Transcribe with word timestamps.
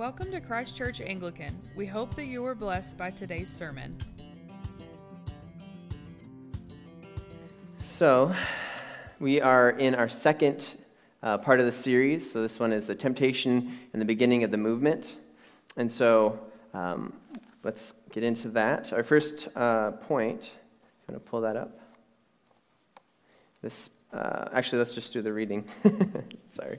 Welcome 0.00 0.30
to 0.30 0.40
Christ 0.40 0.78
Church 0.78 1.02
Anglican. 1.02 1.60
We 1.76 1.84
hope 1.84 2.16
that 2.16 2.24
you 2.24 2.40
were 2.40 2.54
blessed 2.54 2.96
by 2.96 3.10
today's 3.10 3.50
sermon. 3.50 3.98
So, 7.84 8.34
we 9.18 9.42
are 9.42 9.72
in 9.72 9.94
our 9.94 10.08
second 10.08 10.76
uh, 11.22 11.36
part 11.36 11.60
of 11.60 11.66
the 11.66 11.72
series. 11.72 12.32
So, 12.32 12.40
this 12.40 12.58
one 12.58 12.72
is 12.72 12.86
the 12.86 12.94
temptation 12.94 13.78
and 13.92 14.00
the 14.00 14.06
beginning 14.06 14.42
of 14.42 14.50
the 14.50 14.56
movement. 14.56 15.16
And 15.76 15.92
so, 15.92 16.40
um, 16.72 17.12
let's 17.62 17.92
get 18.10 18.24
into 18.24 18.48
that. 18.52 18.94
Our 18.94 19.02
first 19.02 19.48
uh, 19.54 19.90
point, 19.90 20.52
I'm 21.06 21.12
going 21.12 21.22
to 21.22 21.30
pull 21.30 21.42
that 21.42 21.56
up. 21.56 21.78
This, 23.60 23.90
uh, 24.14 24.48
actually, 24.54 24.78
let's 24.78 24.94
just 24.94 25.12
do 25.12 25.20
the 25.20 25.34
reading. 25.34 25.66
Sorry. 26.52 26.78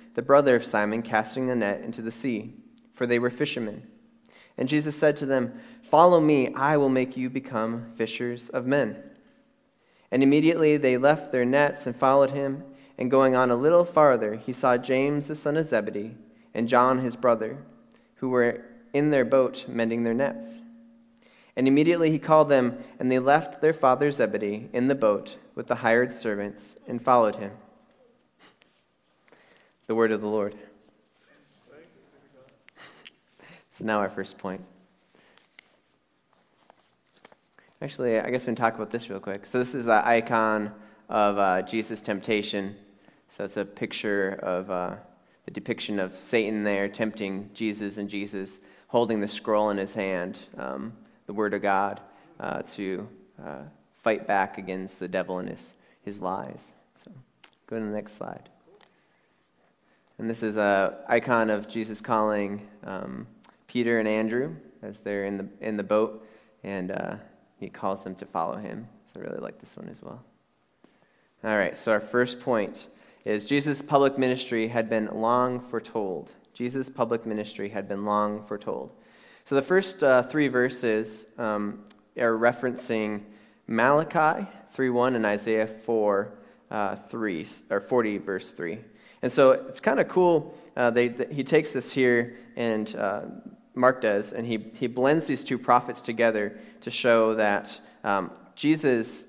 the 0.13 0.21
brother 0.21 0.55
of 0.55 0.65
Simon, 0.65 1.01
casting 1.01 1.47
the 1.47 1.55
net 1.55 1.81
into 1.81 2.01
the 2.01 2.11
sea, 2.11 2.53
for 2.93 3.05
they 3.05 3.19
were 3.19 3.29
fishermen. 3.29 3.87
And 4.57 4.67
Jesus 4.67 4.95
said 4.95 5.15
to 5.17 5.25
them, 5.25 5.53
Follow 5.83 6.19
me, 6.19 6.53
I 6.53 6.77
will 6.77 6.89
make 6.89 7.17
you 7.17 7.29
become 7.29 7.91
fishers 7.95 8.49
of 8.49 8.65
men. 8.65 9.03
And 10.11 10.21
immediately 10.21 10.77
they 10.77 10.97
left 10.97 11.31
their 11.31 11.45
nets 11.45 11.85
and 11.87 11.95
followed 11.95 12.31
him. 12.31 12.63
And 12.97 13.09
going 13.09 13.35
on 13.35 13.49
a 13.49 13.55
little 13.55 13.85
farther, 13.85 14.35
he 14.35 14.53
saw 14.53 14.77
James 14.77 15.27
the 15.27 15.35
son 15.35 15.57
of 15.57 15.67
Zebedee 15.67 16.15
and 16.53 16.67
John 16.67 16.99
his 16.99 17.15
brother, 17.15 17.57
who 18.15 18.29
were 18.29 18.63
in 18.93 19.09
their 19.09 19.25
boat 19.25 19.65
mending 19.67 20.03
their 20.03 20.13
nets. 20.13 20.59
And 21.55 21.67
immediately 21.67 22.11
he 22.11 22.19
called 22.19 22.49
them, 22.49 22.77
and 22.99 23.11
they 23.11 23.19
left 23.19 23.61
their 23.61 23.73
father 23.73 24.11
Zebedee 24.11 24.69
in 24.73 24.87
the 24.87 24.95
boat 24.95 25.37
with 25.55 25.67
the 25.67 25.75
hired 25.75 26.13
servants 26.13 26.75
and 26.87 27.03
followed 27.03 27.35
him. 27.35 27.51
The 29.91 29.95
word 29.95 30.13
of 30.13 30.21
the 30.21 30.27
Lord. 30.27 30.55
so 33.73 33.83
now 33.83 33.99
our 33.99 34.09
first 34.09 34.37
point. 34.37 34.61
Actually, 37.81 38.17
I 38.17 38.29
guess 38.29 38.43
I 38.43 38.45
can 38.45 38.55
talk 38.55 38.75
about 38.75 38.89
this 38.89 39.09
real 39.09 39.19
quick. 39.19 39.45
So 39.45 39.59
this 39.59 39.75
is 39.75 39.87
an 39.87 40.01
icon 40.05 40.71
of 41.09 41.37
uh, 41.37 41.63
Jesus' 41.63 41.99
temptation. 41.99 42.77
So 43.27 43.43
it's 43.43 43.57
a 43.57 43.65
picture 43.65 44.39
of 44.41 44.71
uh, 44.71 44.95
the 45.43 45.51
depiction 45.51 45.99
of 45.99 46.17
Satan 46.17 46.63
there 46.63 46.87
tempting 46.87 47.49
Jesus 47.53 47.97
and 47.97 48.09
Jesus 48.09 48.61
holding 48.87 49.19
the 49.19 49.27
scroll 49.27 49.71
in 49.71 49.77
his 49.77 49.93
hand, 49.93 50.39
um, 50.57 50.93
the 51.25 51.33
Word 51.33 51.53
of 51.53 51.61
God, 51.61 51.99
uh, 52.39 52.61
to 52.61 53.09
uh, 53.45 53.63
fight 54.01 54.25
back 54.25 54.57
against 54.57 55.01
the 55.01 55.09
devil 55.09 55.39
and 55.39 55.49
his, 55.49 55.75
his 56.01 56.21
lies. 56.21 56.71
So 57.03 57.11
go 57.67 57.77
to 57.77 57.83
the 57.83 57.91
next 57.91 58.13
slide. 58.13 58.47
And 60.21 60.29
this 60.29 60.43
is 60.43 60.55
an 60.55 60.91
icon 61.07 61.49
of 61.49 61.67
Jesus 61.67 61.99
calling 61.99 62.61
um, 62.83 63.25
Peter 63.65 63.97
and 63.97 64.07
Andrew 64.07 64.53
as 64.83 64.99
they're 64.99 65.25
in 65.25 65.35
the, 65.35 65.47
in 65.61 65.77
the 65.77 65.83
boat, 65.83 66.23
and 66.63 66.91
uh, 66.91 67.15
he 67.59 67.69
calls 67.69 68.03
them 68.03 68.13
to 68.13 68.25
follow 68.27 68.55
him. 68.55 68.87
So 69.11 69.19
I 69.19 69.23
really 69.23 69.39
like 69.39 69.59
this 69.59 69.75
one 69.75 69.89
as 69.89 69.99
well. 69.99 70.21
All 71.43 71.57
right, 71.57 71.75
so 71.75 71.91
our 71.91 71.99
first 71.99 72.39
point 72.39 72.85
is 73.25 73.47
Jesus' 73.47 73.81
public 73.81 74.19
ministry 74.19 74.67
had 74.67 74.91
been 74.91 75.09
long 75.11 75.59
foretold. 75.59 76.29
Jesus' 76.53 76.87
public 76.87 77.25
ministry 77.25 77.67
had 77.67 77.89
been 77.89 78.05
long 78.05 78.45
foretold. 78.45 78.91
So 79.45 79.55
the 79.55 79.63
first 79.63 80.03
uh, 80.03 80.21
three 80.21 80.49
verses 80.49 81.25
um, 81.39 81.79
are 82.15 82.37
referencing 82.37 83.23
Malachi 83.65 84.47
3.1 84.77 85.15
and 85.15 85.25
Isaiah 85.25 85.65
4, 85.65 86.31
uh, 86.69 86.95
3, 87.09 87.47
or 87.71 87.79
40, 87.79 88.17
verse 88.19 88.51
3. 88.51 88.77
And 89.21 89.31
so 89.31 89.51
it's 89.51 89.79
kind 89.79 89.99
of 89.99 90.07
cool. 90.07 90.55
Uh, 90.75 90.89
they, 90.89 91.09
they, 91.09 91.33
he 91.33 91.43
takes 91.43 91.71
this 91.71 91.91
here, 91.91 92.37
and 92.55 92.95
uh, 92.95 93.21
Mark 93.75 94.01
does, 94.01 94.33
and 94.33 94.45
he, 94.45 94.71
he 94.73 94.87
blends 94.87 95.27
these 95.27 95.43
two 95.43 95.57
prophets 95.57 96.01
together 96.01 96.59
to 96.81 96.91
show 96.91 97.35
that 97.35 97.79
um, 98.03 98.31
Jesus 98.55 99.25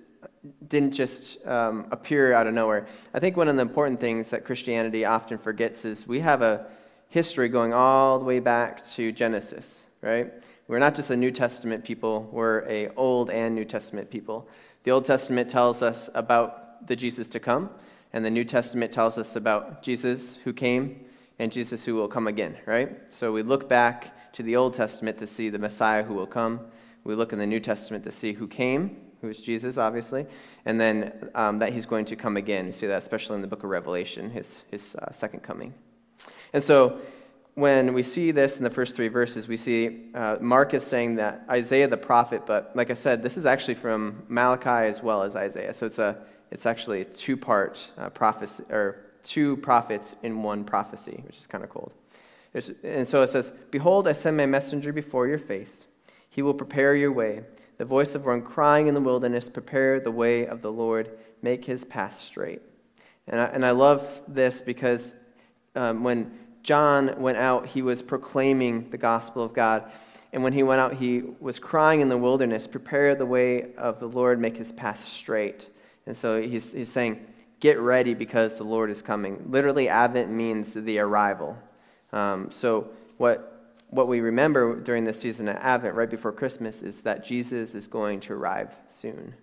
didn't 0.69 0.93
just 0.93 1.45
um, 1.47 1.87
appear 1.91 2.33
out 2.33 2.47
of 2.47 2.55
nowhere. 2.55 2.87
I 3.15 3.21
think 3.21 3.37
one 3.37 3.49
of 3.49 3.57
the 3.57 3.63
important 3.63 4.01
things 4.01 4.31
that 4.31 4.45
Christianity 4.45 5.05
often 5.05 5.39
forgets 5.39 5.85
is 5.85 6.07
we 6.07 6.21
have 6.21 6.43
a 6.43 6.67
history 7.09 7.49
going 7.49 7.73
all 7.73 8.19
the 8.19 8.25
way 8.25 8.41
back 8.41 8.89
to 8.95 9.13
Genesis, 9.13 9.85
right? 10.01 10.33
We're 10.67 10.79
not 10.79 10.95
just 10.95 11.11
a 11.11 11.17
New 11.17 11.31
Testament 11.31 11.85
people, 11.85 12.29
we're 12.33 12.67
a 12.69 12.89
Old 12.97 13.31
and 13.31 13.55
New 13.55 13.65
Testament 13.65 14.11
people. 14.11 14.49
The 14.85 14.91
Old 14.91 15.05
Testament 15.05 15.51
tells 15.51 15.83
us 15.83 16.09
about 16.15 16.87
the 16.87 16.97
Jesus 16.97 17.29
to 17.29 17.41
come. 17.41 17.71
And 18.13 18.25
the 18.25 18.31
New 18.31 18.45
Testament 18.45 18.93
tells 18.93 19.17
us 19.19 19.37
about 19.37 19.83
Jesus 19.83 20.39
who 20.45 20.53
came 20.53 21.07
and 21.39 21.51
Jesus 21.51 21.85
who 21.85 21.95
will 21.95 22.09
come 22.09 22.27
again, 22.27 22.57
right? 22.67 22.99
So 23.11 23.33
we 23.33 23.43
look 23.43 23.69
back 23.69 24.33
to 24.35 24.43
the 24.43 24.57
Old 24.57 24.75
Testament 24.75 25.19
to 25.19 25.27
see 25.27 25.49
the 25.49 25.59
Messiah 25.59 26.03
who 26.03 26.15
will 26.15 26.27
come. 26.27 26.61
We 27.05 27.15
look 27.15 27.33
in 27.33 27.39
the 27.39 27.47
New 27.47 27.61
Testament 27.61 28.05
to 28.05 28.13
see 28.13 28.33
who 28.33 28.47
came, 28.47 28.97
who 29.21 29.29
is 29.29 29.39
Jesus, 29.39 29.79
obviously, 29.79 30.27
and 30.67 30.81
then 30.81 31.31
um, 31.35 31.59
that 31.59 31.73
he's 31.73 31.87
going 31.87 32.05
to 32.07 32.17
come 32.17 32.37
again. 32.37 32.67
We 32.67 32.73
see 32.73 32.87
that 32.87 32.99
especially 32.99 33.37
in 33.37 33.43
the 33.43 33.49
book 33.49 33.65
of 33.65 33.71
Revelation, 33.71 34.31
his, 34.31 34.61
his 34.71 34.95
uh, 34.97 35.11
second 35.13 35.41
coming. 35.41 35.75
And 36.53 36.63
so 36.63 37.01
when 37.55 37.93
we 37.93 38.03
see 38.03 38.31
this 38.31 38.59
in 38.59 38.65
the 38.65 38.71
first 38.71 38.95
three 38.95 39.09
verses, 39.09 39.49
we 39.49 39.57
see 39.57 40.11
uh, 40.15 40.37
Mark 40.41 40.75
is 40.75 40.85
saying 40.85 41.17
that 41.17 41.45
Isaiah 41.51 41.89
the 41.89 41.97
prophet, 41.97 42.43
but 42.47 42.73
like 42.75 42.91
I 42.91 42.95
said, 42.95 43.23
this 43.23 43.37
is 43.37 43.47
actually 43.47 43.75
from 43.75 44.23
Malachi 44.29 44.89
as 44.89 45.03
well 45.03 45.23
as 45.23 45.37
Isaiah. 45.37 45.73
So 45.75 45.87
it's 45.87 45.99
a 45.99 46.19
it's 46.53 46.67
actually 46.67 47.01
a 47.01 47.05
two 47.05 47.37
part 47.37 47.91
uh, 47.97 48.11
prophecy, 48.11 48.63
or 48.71 49.07
two 49.25 49.57
prophets 49.57 50.15
in 50.23 50.43
one 50.43 50.65
prophecy, 50.65 51.23
which 51.27 51.39
is 51.39 51.47
kind 51.47 51.65
of 51.65 51.71
cool. 51.71 51.91
And 52.85 53.09
so 53.09 53.23
it 53.23 53.31
says, 53.31 53.51
Behold, 53.71 54.07
I 54.07 54.13
send 54.13 54.37
my 54.37 54.45
messenger 54.45 54.93
before 54.93 55.27
your 55.27 55.39
face. 55.39 55.87
He 56.29 56.43
will 56.43 56.53
prepare 56.53 56.95
your 56.95 57.11
way. 57.11 57.41
The 57.79 57.87
voice 57.87 58.15
of 58.15 58.27
one 58.27 58.43
crying 58.43 58.87
in 58.87 58.93
the 58.95 59.01
wilderness, 59.01 59.49
Prepare 59.49 60.01
the 60.01 60.11
way 60.11 60.47
of 60.47 60.61
the 60.61 60.71
Lord, 60.71 61.19
make 61.41 61.65
his 61.65 61.87
path 61.87 62.21
straight. 62.21 62.61
And 63.29 63.41
I, 63.41 63.45
and 63.47 63.65
I 63.65 63.71
love 63.71 64.07
this 64.29 64.61
because 64.61 65.15
um, 65.75 66.05
when 66.05 66.39
John 66.63 67.19
went 67.19 67.39
out, 67.39 67.67
he 67.67 67.81
was 67.81 68.03
proclaiming 68.03 68.91
the 68.91 68.99
gospel 68.99 69.43
of 69.43 69.55
God. 69.55 69.91
And 70.35 70.43
when 70.43 70.53
he 70.53 70.63
went 70.63 70.83
out, 70.83 70.93
he 70.93 71.23
was 71.41 71.59
crying 71.59 72.03
in 72.03 72.11
the 72.11 72.19
wilderness, 72.19 72.67
Prepare 72.67 73.15
the 73.15 73.25
way 73.25 73.73
of 73.77 74.01
the 74.01 74.09
Lord, 74.09 74.39
make 74.39 74.59
his 74.59 74.71
path 74.71 75.03
straight. 75.03 75.69
And 76.07 76.17
so 76.17 76.41
he's, 76.41 76.73
he's 76.73 76.91
saying, 76.91 77.25
get 77.61 77.79
ready 77.79 78.15
because 78.15 78.57
the 78.57 78.65
Lord 78.65 78.91
is 78.91 79.03
coming. 79.03 79.47
Literally, 79.49 79.89
Advent 79.89 80.31
means 80.31 80.75
the 80.75 80.99
arrival. 80.99 81.57
Um, 82.13 82.51
so 82.51 82.91
what, 83.19 83.77
what 83.91 84.09
we 84.09 84.21
remember 84.21 84.81
during 84.81 85.05
this 85.05 85.21
season 85.21 85.49
of 85.49 85.57
Advent, 85.57 85.95
right 85.95 86.11
before 86.11 86.33
Christmas, 86.33 86.83
is 86.83 87.03
that 87.03 87.25
Jesus 87.25 87.75
is 87.75 87.87
going 87.87 88.21
to 88.21 88.33
arrive 88.33 88.75
soon. 88.89 89.35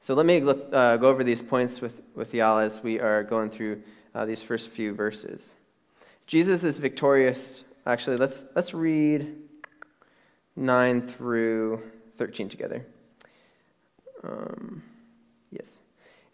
So 0.00 0.14
let 0.14 0.26
me 0.26 0.40
look, 0.40 0.68
uh, 0.72 0.96
go 0.96 1.08
over 1.08 1.24
these 1.24 1.40
points 1.40 1.80
with, 1.80 2.00
with 2.14 2.34
y'all 2.34 2.58
as 2.58 2.82
we 2.82 3.00
are 3.00 3.22
going 3.22 3.50
through 3.50 3.82
uh, 4.14 4.26
these 4.26 4.42
first 4.42 4.70
few 4.70 4.94
verses. 4.94 5.54
Jesus 6.26 6.64
is 6.64 6.78
victorious. 6.78 7.64
Actually, 7.86 8.16
let's, 8.16 8.44
let's 8.54 8.74
read 8.74 9.36
9 10.56 11.08
through 11.08 11.82
13 12.16 12.48
together. 12.48 12.86
Um, 14.24 14.82
yes. 15.50 15.80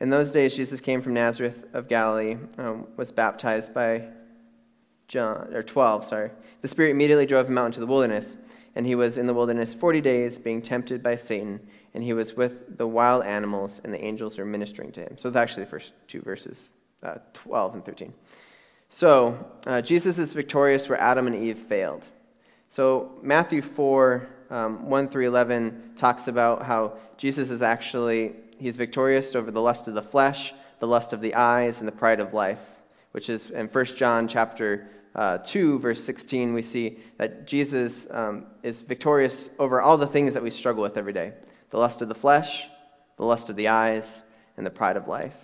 In 0.00 0.10
those 0.10 0.30
days, 0.30 0.54
Jesus 0.54 0.80
came 0.80 1.02
from 1.02 1.14
Nazareth 1.14 1.64
of 1.72 1.88
Galilee, 1.88 2.36
um, 2.58 2.86
was 2.96 3.10
baptized 3.10 3.74
by 3.74 4.04
John, 5.08 5.52
or 5.54 5.62
12, 5.62 6.04
sorry. 6.04 6.30
The 6.62 6.68
Spirit 6.68 6.90
immediately 6.90 7.26
drove 7.26 7.48
him 7.48 7.58
out 7.58 7.66
into 7.66 7.80
the 7.80 7.86
wilderness, 7.86 8.36
and 8.76 8.86
he 8.86 8.94
was 8.94 9.18
in 9.18 9.26
the 9.26 9.34
wilderness 9.34 9.74
40 9.74 10.00
days, 10.00 10.38
being 10.38 10.62
tempted 10.62 11.02
by 11.02 11.16
Satan, 11.16 11.58
and 11.94 12.04
he 12.04 12.12
was 12.12 12.36
with 12.36 12.76
the 12.78 12.86
wild 12.86 13.24
animals, 13.24 13.80
and 13.82 13.92
the 13.92 14.04
angels 14.04 14.38
were 14.38 14.44
ministering 14.44 14.92
to 14.92 15.00
him. 15.00 15.18
So 15.18 15.30
that's 15.30 15.42
actually 15.42 15.64
the 15.64 15.70
first 15.70 15.94
two 16.06 16.20
verses, 16.22 16.70
uh, 17.02 17.16
12 17.32 17.74
and 17.74 17.84
13. 17.84 18.12
So, 18.90 19.46
uh, 19.66 19.82
Jesus 19.82 20.18
is 20.18 20.32
victorious 20.32 20.88
where 20.88 21.00
Adam 21.00 21.26
and 21.26 21.36
Eve 21.36 21.58
failed. 21.58 22.04
So, 22.68 23.18
Matthew 23.22 23.62
4, 23.62 24.28
um, 24.50 24.88
1 24.88 25.08
through 25.08 25.26
11 25.26 25.92
talks 25.96 26.28
about 26.28 26.62
how 26.62 26.94
Jesus 27.16 27.50
is 27.50 27.62
actually, 27.62 28.34
he's 28.58 28.76
victorious 28.76 29.34
over 29.34 29.50
the 29.50 29.60
lust 29.60 29.88
of 29.88 29.94
the 29.94 30.02
flesh, 30.02 30.54
the 30.80 30.86
lust 30.86 31.12
of 31.12 31.20
the 31.20 31.34
eyes, 31.34 31.80
and 31.80 31.88
the 31.88 31.92
pride 31.92 32.20
of 32.20 32.34
life. 32.34 32.60
which 33.12 33.30
is 33.30 33.50
in 33.50 33.66
1 33.66 33.84
John 33.96 34.28
chapter 34.28 34.88
uh, 35.14 35.38
2, 35.38 35.78
verse 35.80 36.04
16, 36.04 36.52
we 36.54 36.62
see 36.62 36.98
that 37.16 37.46
Jesus 37.46 38.06
um, 38.10 38.46
is 38.62 38.82
victorious 38.82 39.50
over 39.58 39.80
all 39.80 39.98
the 39.98 40.06
things 40.06 40.34
that 40.34 40.42
we 40.42 40.50
struggle 40.50 40.82
with 40.82 40.96
every 40.96 41.12
day 41.12 41.32
the 41.70 41.78
lust 41.78 42.00
of 42.00 42.08
the 42.08 42.14
flesh, 42.14 42.66
the 43.16 43.24
lust 43.24 43.50
of 43.50 43.56
the 43.56 43.68
eyes, 43.68 44.20
and 44.56 44.64
the 44.64 44.70
pride 44.70 44.96
of 44.96 45.06
life. 45.08 45.34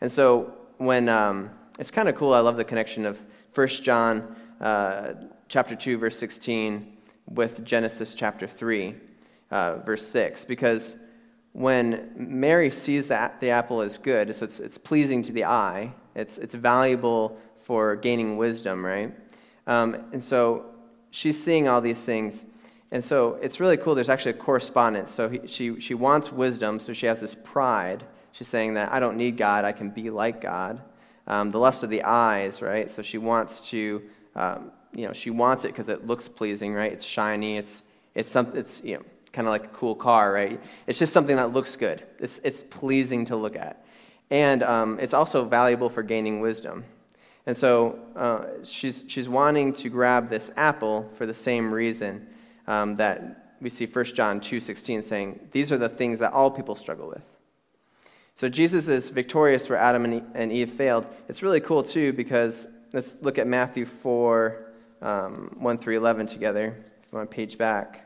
And 0.00 0.10
so, 0.12 0.52
when 0.76 1.08
um, 1.08 1.50
it's 1.78 1.90
kind 1.90 2.08
of 2.08 2.16
cool, 2.16 2.34
I 2.34 2.40
love 2.40 2.56
the 2.56 2.64
connection 2.64 3.06
of 3.06 3.18
1 3.54 3.68
John 3.68 4.36
uh, 4.60 5.14
chapter 5.48 5.74
2, 5.74 5.96
verse 5.98 6.18
16, 6.18 6.97
with 7.30 7.64
Genesis 7.64 8.14
chapter 8.14 8.46
3, 8.46 8.94
uh, 9.50 9.76
verse 9.78 10.06
6, 10.08 10.44
because 10.44 10.96
when 11.52 12.10
Mary 12.16 12.70
sees 12.70 13.08
that 13.08 13.40
the 13.40 13.50
apple 13.50 13.82
is 13.82 13.98
good, 13.98 14.34
so 14.34 14.44
it's, 14.44 14.60
it's 14.60 14.78
pleasing 14.78 15.22
to 15.24 15.32
the 15.32 15.44
eye, 15.44 15.92
it's, 16.14 16.38
it's 16.38 16.54
valuable 16.54 17.38
for 17.60 17.96
gaining 17.96 18.36
wisdom, 18.36 18.84
right? 18.84 19.14
Um, 19.66 19.94
and 20.12 20.22
so 20.22 20.66
she's 21.10 21.42
seeing 21.42 21.68
all 21.68 21.80
these 21.80 22.02
things. 22.02 22.44
And 22.90 23.04
so 23.04 23.38
it's 23.42 23.60
really 23.60 23.76
cool. 23.76 23.94
There's 23.94 24.08
actually 24.08 24.32
a 24.32 24.38
correspondence. 24.38 25.10
So 25.10 25.28
he, 25.28 25.46
she, 25.46 25.78
she 25.80 25.94
wants 25.94 26.32
wisdom, 26.32 26.80
so 26.80 26.92
she 26.92 27.06
has 27.06 27.20
this 27.20 27.34
pride. 27.34 28.04
She's 28.32 28.48
saying 28.48 28.74
that 28.74 28.92
I 28.92 29.00
don't 29.00 29.16
need 29.16 29.36
God, 29.36 29.64
I 29.64 29.72
can 29.72 29.90
be 29.90 30.10
like 30.10 30.40
God. 30.40 30.80
Um, 31.26 31.50
the 31.50 31.58
lust 31.58 31.82
of 31.82 31.90
the 31.90 32.02
eyes, 32.04 32.62
right? 32.62 32.90
So 32.90 33.02
she 33.02 33.18
wants 33.18 33.60
to, 33.70 34.02
um, 34.34 34.72
you 34.92 35.06
know, 35.06 35.12
she 35.12 35.30
wants 35.30 35.64
it 35.64 35.68
because 35.68 35.88
it 35.88 36.06
looks 36.06 36.28
pleasing, 36.28 36.74
right? 36.74 36.92
It's 36.92 37.04
shiny, 37.04 37.56
it's, 37.56 37.82
it's, 38.14 38.30
some, 38.30 38.52
it's 38.54 38.82
you 38.82 38.96
know, 38.96 39.02
kind 39.32 39.46
of 39.46 39.52
like 39.52 39.64
a 39.64 39.68
cool 39.68 39.94
car, 39.94 40.32
right? 40.32 40.60
It's 40.86 40.98
just 40.98 41.12
something 41.12 41.36
that 41.36 41.52
looks 41.52 41.76
good. 41.76 42.02
It's, 42.18 42.40
it's 42.44 42.62
pleasing 42.62 43.26
to 43.26 43.36
look 43.36 43.56
at. 43.56 43.84
And 44.30 44.62
um, 44.62 44.98
it's 45.00 45.14
also 45.14 45.44
valuable 45.44 45.88
for 45.88 46.02
gaining 46.02 46.40
wisdom. 46.40 46.84
And 47.46 47.56
so 47.56 47.98
uh, 48.14 48.64
she's, 48.64 49.04
she's 49.06 49.28
wanting 49.28 49.72
to 49.74 49.88
grab 49.88 50.28
this 50.28 50.50
apple 50.56 51.10
for 51.16 51.24
the 51.24 51.34
same 51.34 51.72
reason 51.72 52.26
um, 52.66 52.96
that 52.96 53.54
we 53.60 53.70
see 53.70 53.86
1 53.86 54.04
John 54.06 54.40
2.16 54.40 55.02
saying, 55.02 55.48
these 55.52 55.72
are 55.72 55.78
the 55.78 55.88
things 55.88 56.18
that 56.20 56.32
all 56.32 56.50
people 56.50 56.74
struggle 56.74 57.08
with. 57.08 57.22
So 58.34 58.48
Jesus 58.48 58.86
is 58.86 59.08
victorious 59.08 59.68
where 59.68 59.78
Adam 59.78 60.22
and 60.34 60.52
Eve 60.52 60.72
failed. 60.72 61.06
It's 61.28 61.42
really 61.42 61.60
cool, 61.60 61.82
too, 61.82 62.12
because 62.12 62.66
let's 62.92 63.16
look 63.20 63.38
at 63.38 63.46
Matthew 63.46 63.84
4, 63.84 64.67
um, 65.02 65.56
1 65.58 65.78
through 65.78 65.96
11 65.96 66.26
together. 66.26 66.84
If 67.02 67.12
a 67.12 67.26
page 67.26 67.56
back. 67.56 68.04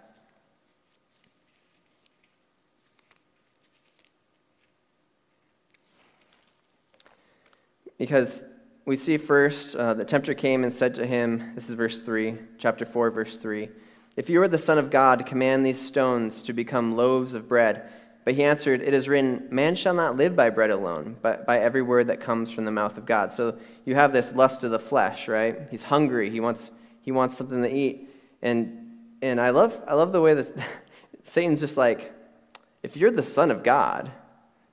Because 7.99 8.45
we 8.85 8.97
see 8.97 9.17
first 9.17 9.77
uh, 9.77 9.95
the 9.95 10.05
tempter 10.05 10.35
came 10.35 10.65
and 10.65 10.73
said 10.75 10.95
to 10.95 11.07
him, 11.07 11.53
this 11.55 11.69
is 11.69 11.75
verse 11.75 12.03
3, 12.03 12.37
chapter 12.59 12.85
4, 12.85 13.11
verse 13.11 13.37
3, 13.37 13.69
If 14.17 14.29
you 14.29 14.43
are 14.43 14.49
the 14.49 14.59
Son 14.59 14.79
of 14.79 14.91
God, 14.91 15.25
command 15.27 15.65
these 15.65 15.81
stones 15.81 16.43
to 16.45 16.53
become 16.53 16.97
loaves 16.97 17.35
of 17.35 17.49
bread. 17.49 17.89
But 18.25 18.35
he 18.35 18.45
answered, 18.45 18.83
It 18.83 18.95
is 18.95 19.09
written, 19.09 19.49
Man 19.51 19.75
shall 19.75 19.95
not 19.95 20.17
live 20.17 20.37
by 20.37 20.51
bread 20.51 20.71
alone, 20.71 21.17
but 21.23 21.47
by 21.47 21.61
every 21.61 21.83
word 21.83 22.07
that 22.07 22.21
comes 22.21 22.51
from 22.51 22.65
the 22.65 22.71
mouth 22.71 22.97
of 22.97 23.07
God. 23.07 23.33
So 23.33 23.59
you 23.85 23.95
have 23.95 24.13
this 24.13 24.33
lust 24.33 24.63
of 24.65 24.71
the 24.71 24.79
flesh, 24.79 25.29
right? 25.29 25.59
He's 25.71 25.83
hungry. 25.83 26.31
He 26.31 26.41
wants, 26.41 26.71
he 27.03 27.13
wants 27.13 27.37
something 27.37 27.63
to 27.63 27.73
eat. 27.73 28.09
And, 28.41 28.97
and 29.21 29.41
I, 29.41 29.51
love, 29.51 29.79
I 29.87 29.95
love 29.95 30.13
the 30.13 30.21
way 30.21 30.35
that 30.35 30.57
Satan's 31.25 31.61
just 31.61 31.77
like, 31.77 32.13
If 32.83 32.97
you're 32.97 33.11
the 33.11 33.23
Son 33.23 33.51
of 33.51 33.63
God, 33.63 34.11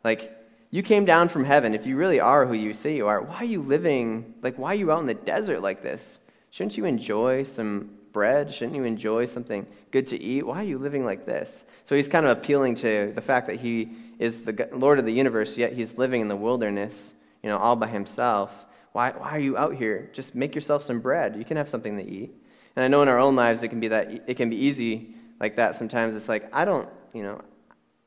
like, 0.04 0.36
you 0.72 0.84
came 0.84 1.06
down 1.06 1.30
from 1.30 1.46
heaven. 1.46 1.74
If 1.74 1.88
you 1.88 1.98
really 1.98 2.20
are 2.20 2.46
who 2.46 2.54
you 2.54 2.74
say 2.74 2.96
you 2.96 3.08
are, 3.08 3.22
why 3.22 3.38
are 3.38 3.46
you 3.46 3.62
living, 3.62 4.36
like, 4.42 4.58
why 4.58 4.74
are 4.74 4.76
you 4.76 4.92
out 4.92 5.02
in 5.02 5.08
the 5.08 5.16
desert 5.16 5.62
like 5.62 5.82
this? 5.82 6.18
Shouldn't 6.52 6.78
you 6.78 6.86
enjoy 6.86 7.44
some 7.44 7.90
bread? 8.12 8.54
Shouldn't 8.54 8.76
you 8.76 8.84
enjoy 8.84 9.26
something 9.26 9.66
good 9.92 10.08
to 10.08 10.22
eat? 10.22 10.46
Why 10.46 10.58
are 10.58 10.68
you 10.68 10.78
living 10.78 11.06
like 11.06 11.26
this? 11.26 11.66
So 11.86 11.96
he's 11.96 12.08
kind 12.08 12.26
of 12.26 12.38
appealing 12.38 12.76
to 12.76 13.12
the 13.16 13.22
fact 13.22 13.48
that 13.48 13.60
he 13.60 13.90
is 14.20 14.44
the 14.44 14.70
Lord 14.74 15.00
of 15.00 15.06
the 15.06 15.14
universe, 15.14 15.58
yet 15.58 15.74
he's 15.74 15.98
living 15.98 16.22
in 16.22 16.28
the 16.28 16.36
wilderness, 16.36 17.14
you 17.42 17.50
know, 17.50 17.58
all 17.58 17.76
by 17.76 17.88
himself. 17.88 18.52
Why, 18.94 19.12
why 19.12 19.30
are 19.32 19.40
you 19.40 19.58
out 19.58 19.76
here? 19.76 20.10
Just 20.14 20.36
make 20.36 20.56
yourself 20.56 20.84
some 20.84 21.00
bread. 21.00 21.36
You 21.36 21.46
can 21.46 21.58
have 21.58 21.70
something 21.70 21.98
to 21.98 22.04
eat. 22.04 22.34
And 22.76 22.84
I 22.84 22.88
know 22.88 23.02
in 23.02 23.08
our 23.08 23.20
own 23.20 23.36
lives 23.36 23.64
it 23.64 23.70
can 23.70 23.80
be 23.80 23.90
that 23.90 24.10
it 24.28 24.38
can 24.38 24.50
be 24.50 24.56
easy 24.56 25.16
like 25.40 25.56
that. 25.58 25.76
Sometimes 25.76 26.16
it's 26.16 26.30
like, 26.30 26.50
I 26.54 26.66
don't, 26.66 26.90
you 27.14 27.24
know, 27.24 27.42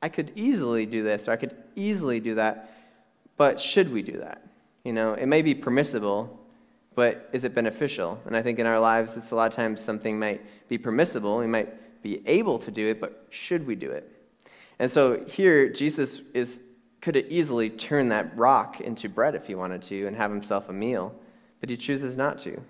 I 0.01 0.09
could 0.09 0.33
easily 0.35 0.87
do 0.87 1.03
this 1.03 1.29
or 1.29 1.33
I 1.33 1.37
could 1.37 1.55
easily 1.77 2.21
do 2.21 2.35
that, 2.37 2.71
but 3.37 3.61
should 3.61 3.93
we 3.93 4.03
do 4.03 4.19
that? 4.19 4.43
You 4.85 4.93
know, 4.93 5.15
it 5.15 5.27
may 5.27 5.43
be 5.43 5.55
permissible, 5.55 6.41
but 6.95 7.29
is 7.33 7.45
it 7.45 7.55
beneficial? 7.55 8.21
And 8.27 8.37
I 8.37 8.43
think 8.43 8.59
in 8.59 8.67
our 8.67 8.81
lives, 8.81 9.17
it's 9.17 9.31
a 9.31 9.35
lot 9.35 9.51
of 9.51 9.55
times 9.55 9.81
something 9.81 10.19
might 10.19 10.45
be 10.69 10.79
permissible. 10.79 11.39
We 11.39 11.47
might 11.47 12.03
be 12.03 12.21
able 12.27 12.59
to 12.59 12.71
do 12.71 12.89
it, 12.89 13.01
but 13.01 13.27
should 13.31 13.67
we 13.67 13.77
do 13.77 13.91
it? 13.91 14.11
And 14.79 14.91
so 14.91 15.25
here, 15.25 15.69
Jesus 15.69 16.21
is, 16.35 16.61
could 17.03 17.17
have 17.17 17.27
easily 17.29 17.69
turned 17.69 18.11
that 18.13 18.35
rock 18.39 18.81
into 18.81 19.09
bread 19.09 19.35
if 19.35 19.47
he 19.47 19.55
wanted 19.55 19.83
to 19.83 20.07
and 20.07 20.17
have 20.17 20.31
himself 20.31 20.71
a 20.71 20.73
meal, 20.73 21.15
but 21.61 21.69
he 21.69 21.77
chooses 21.77 22.17
not 22.17 22.39
to. 22.39 22.63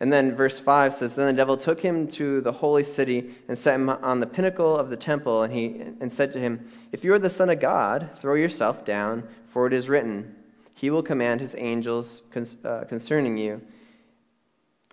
And 0.00 0.12
then 0.12 0.34
verse 0.34 0.58
5 0.58 0.94
says 0.94 1.14
Then 1.14 1.26
the 1.26 1.32
devil 1.32 1.56
took 1.56 1.80
him 1.80 2.08
to 2.08 2.40
the 2.40 2.52
holy 2.52 2.82
city 2.82 3.34
and 3.46 3.56
set 3.56 3.76
him 3.76 3.88
on 3.88 4.18
the 4.18 4.26
pinnacle 4.26 4.76
of 4.76 4.88
the 4.88 4.96
temple, 4.96 5.42
and, 5.42 5.52
he, 5.52 5.82
and 6.00 6.12
said 6.12 6.32
to 6.32 6.40
him, 6.40 6.68
If 6.90 7.04
you 7.04 7.12
are 7.12 7.18
the 7.18 7.30
Son 7.30 7.50
of 7.50 7.60
God, 7.60 8.10
throw 8.20 8.34
yourself 8.34 8.84
down, 8.84 9.28
for 9.50 9.66
it 9.66 9.72
is 9.72 9.88
written, 9.88 10.34
He 10.74 10.90
will 10.90 11.02
command 11.02 11.40
His 11.40 11.54
angels 11.56 12.22
uh, 12.64 12.84
concerning 12.88 13.38
you, 13.38 13.60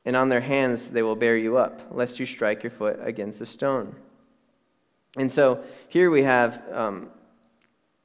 and 0.06 0.16
on 0.16 0.30
their 0.30 0.42
hands 0.42 0.90
they 0.90 1.02
will 1.02 1.16
bear 1.16 1.38
you 1.38 1.58
up, 1.58 1.88
lest 1.92 2.20
you 2.20 2.26
strike 2.26 2.64
your 2.64 2.72
foot 2.72 3.00
against 3.02 3.42
a 3.42 3.46
stone. 3.46 3.96
And 5.18 5.32
so 5.32 5.64
here 5.90 6.12
we 6.12 6.24
have, 6.24 6.62
um, 6.72 7.10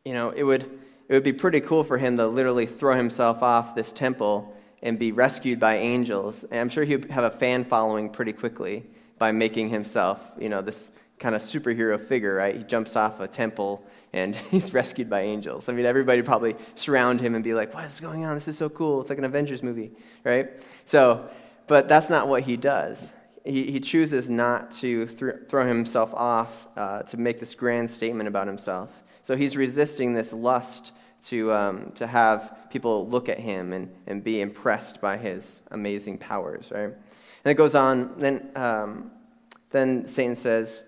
you 0.06 0.12
know, 0.12 0.30
it 0.30 0.44
would, 0.44 0.62
it 1.08 1.14
would 1.14 1.24
be 1.24 1.32
pretty 1.32 1.60
cool 1.60 1.82
for 1.82 1.98
him 1.98 2.16
to 2.16 2.28
literally 2.28 2.64
throw 2.64 2.96
himself 2.96 3.42
off 3.42 3.74
this 3.74 3.90
temple 3.90 4.54
and 4.80 5.00
be 5.00 5.10
rescued 5.10 5.58
by 5.58 5.78
angels. 5.78 6.44
And 6.44 6.60
I'm 6.60 6.68
sure 6.68 6.84
he'd 6.84 7.10
have 7.10 7.24
a 7.24 7.30
fan 7.36 7.64
following 7.64 8.08
pretty 8.08 8.32
quickly 8.32 8.84
by 9.18 9.32
making 9.32 9.68
himself, 9.68 10.20
you 10.38 10.48
know, 10.48 10.62
this 10.62 10.90
kind 11.18 11.34
of 11.34 11.42
superhero 11.42 12.00
figure, 12.00 12.36
right? 12.36 12.56
He 12.56 12.62
jumps 12.62 12.94
off 12.94 13.18
a 13.18 13.26
temple 13.26 13.84
and 14.12 14.36
he's 14.52 14.72
rescued 14.72 15.10
by 15.10 15.22
angels. 15.22 15.68
I 15.68 15.72
mean, 15.72 15.86
everybody 15.86 16.22
probably 16.22 16.54
surround 16.76 17.20
him 17.20 17.34
and 17.34 17.42
be 17.42 17.52
like, 17.52 17.74
what 17.74 17.84
is 17.86 17.98
going 17.98 18.24
on? 18.24 18.36
This 18.36 18.46
is 18.46 18.56
so 18.56 18.68
cool. 18.68 19.00
It's 19.00 19.10
like 19.10 19.18
an 19.18 19.24
Avengers 19.24 19.64
movie, 19.64 19.90
right? 20.22 20.50
So, 20.84 21.28
but 21.66 21.88
that's 21.88 22.08
not 22.08 22.28
what 22.28 22.44
he 22.44 22.56
does. 22.56 23.12
He, 23.44 23.72
he 23.72 23.80
chooses 23.80 24.28
not 24.28 24.70
to 24.76 25.06
th- 25.06 25.34
throw 25.48 25.66
himself 25.66 26.14
off 26.14 26.52
uh, 26.76 27.02
to 27.02 27.16
make 27.16 27.40
this 27.40 27.56
grand 27.56 27.90
statement 27.90 28.28
about 28.28 28.46
himself. 28.46 28.90
So 29.26 29.34
he's 29.34 29.56
resisting 29.56 30.14
this 30.14 30.32
lust 30.32 30.92
to, 31.26 31.52
um, 31.52 31.90
to 31.96 32.06
have 32.06 32.56
people 32.70 33.08
look 33.08 33.28
at 33.28 33.40
him 33.40 33.72
and, 33.72 33.92
and 34.06 34.22
be 34.22 34.40
impressed 34.40 35.00
by 35.00 35.16
his 35.16 35.58
amazing 35.72 36.18
powers, 36.18 36.70
right? 36.70 36.84
And 36.84 36.94
it 37.44 37.54
goes 37.54 37.74
on. 37.74 38.14
Then, 38.18 38.50
um, 38.54 39.10
then 39.70 40.06
Satan 40.06 40.36
says, 40.36 40.84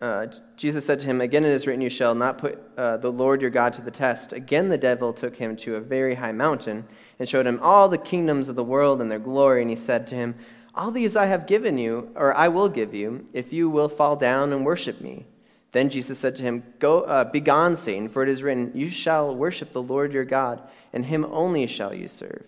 uh, 0.00 0.26
Jesus 0.56 0.84
said 0.84 0.98
to 0.98 1.06
him, 1.06 1.20
Again 1.20 1.44
it 1.44 1.52
is 1.52 1.68
written, 1.68 1.82
You 1.82 1.88
shall 1.88 2.16
not 2.16 2.36
put 2.36 2.58
uh, 2.76 2.96
the 2.96 3.12
Lord 3.12 3.40
your 3.40 3.50
God 3.50 3.72
to 3.74 3.82
the 3.82 3.92
test. 3.92 4.32
Again 4.32 4.70
the 4.70 4.78
devil 4.78 5.12
took 5.12 5.36
him 5.36 5.54
to 5.58 5.76
a 5.76 5.80
very 5.80 6.16
high 6.16 6.32
mountain 6.32 6.84
and 7.20 7.28
showed 7.28 7.46
him 7.46 7.60
all 7.62 7.88
the 7.88 7.96
kingdoms 7.96 8.48
of 8.48 8.56
the 8.56 8.64
world 8.64 9.00
and 9.00 9.08
their 9.08 9.20
glory. 9.20 9.62
And 9.62 9.70
he 9.70 9.76
said 9.76 10.08
to 10.08 10.16
him, 10.16 10.34
All 10.74 10.90
these 10.90 11.14
I 11.14 11.26
have 11.26 11.46
given 11.46 11.78
you, 11.78 12.10
or 12.16 12.34
I 12.34 12.48
will 12.48 12.68
give 12.68 12.92
you, 12.92 13.28
if 13.32 13.52
you 13.52 13.70
will 13.70 13.88
fall 13.88 14.16
down 14.16 14.52
and 14.52 14.66
worship 14.66 15.00
me. 15.00 15.26
Then 15.72 15.88
Jesus 15.88 16.18
said 16.18 16.36
to 16.36 16.42
him, 16.42 16.62
Go, 16.78 17.00
uh, 17.00 17.24
Begone, 17.24 17.76
Satan, 17.76 18.08
for 18.08 18.22
it 18.22 18.28
is 18.28 18.42
written, 18.42 18.70
You 18.74 18.88
shall 18.88 19.34
worship 19.34 19.72
the 19.72 19.82
Lord 19.82 20.12
your 20.12 20.24
God, 20.24 20.62
and 20.92 21.06
him 21.06 21.24
only 21.30 21.66
shall 21.66 21.94
you 21.94 22.08
serve. 22.08 22.44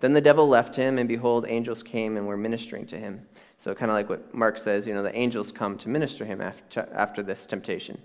Then 0.00 0.12
the 0.12 0.20
devil 0.20 0.48
left 0.48 0.76
him, 0.76 0.98
and 0.98 1.08
behold, 1.08 1.46
angels 1.48 1.82
came 1.82 2.16
and 2.16 2.26
were 2.26 2.36
ministering 2.36 2.86
to 2.88 2.98
him. 2.98 3.26
So, 3.58 3.74
kind 3.74 3.90
of 3.90 3.94
like 3.94 4.10
what 4.10 4.34
Mark 4.34 4.58
says, 4.58 4.86
you 4.86 4.92
know, 4.92 5.04
the 5.04 5.16
angels 5.16 5.52
come 5.52 5.78
to 5.78 5.88
minister 5.88 6.24
him 6.24 6.40
after, 6.40 6.88
after 6.92 7.22
this 7.22 7.46
temptation. 7.46 7.98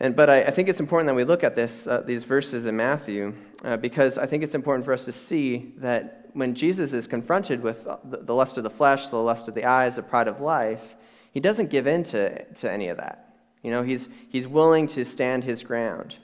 And, 0.00 0.16
but 0.16 0.28
I, 0.28 0.42
I 0.42 0.50
think 0.50 0.68
it's 0.68 0.80
important 0.80 1.06
that 1.06 1.14
we 1.14 1.22
look 1.22 1.44
at 1.44 1.54
this, 1.54 1.86
uh, 1.86 2.02
these 2.04 2.24
verses 2.24 2.66
in 2.66 2.76
Matthew, 2.76 3.32
uh, 3.64 3.76
because 3.76 4.18
I 4.18 4.26
think 4.26 4.42
it's 4.42 4.56
important 4.56 4.84
for 4.84 4.92
us 4.92 5.04
to 5.04 5.12
see 5.12 5.72
that 5.78 6.28
when 6.32 6.54
Jesus 6.54 6.92
is 6.92 7.06
confronted 7.06 7.62
with 7.62 7.84
the, 7.84 8.18
the 8.18 8.34
lust 8.34 8.56
of 8.56 8.64
the 8.64 8.70
flesh, 8.70 9.08
the 9.08 9.16
lust 9.16 9.46
of 9.46 9.54
the 9.54 9.64
eyes, 9.64 9.96
the 9.96 10.02
pride 10.02 10.26
of 10.26 10.40
life, 10.40 10.96
he 11.30 11.38
doesn't 11.38 11.70
give 11.70 11.86
in 11.86 12.02
to, 12.04 12.44
to 12.44 12.70
any 12.70 12.88
of 12.88 12.96
that. 12.96 13.31
You 13.62 13.70
know, 13.70 13.82
he's, 13.82 14.08
he's 14.28 14.46
willing 14.46 14.86
to 14.88 15.04
stand 15.04 15.44
his 15.44 15.62
ground. 15.62 16.16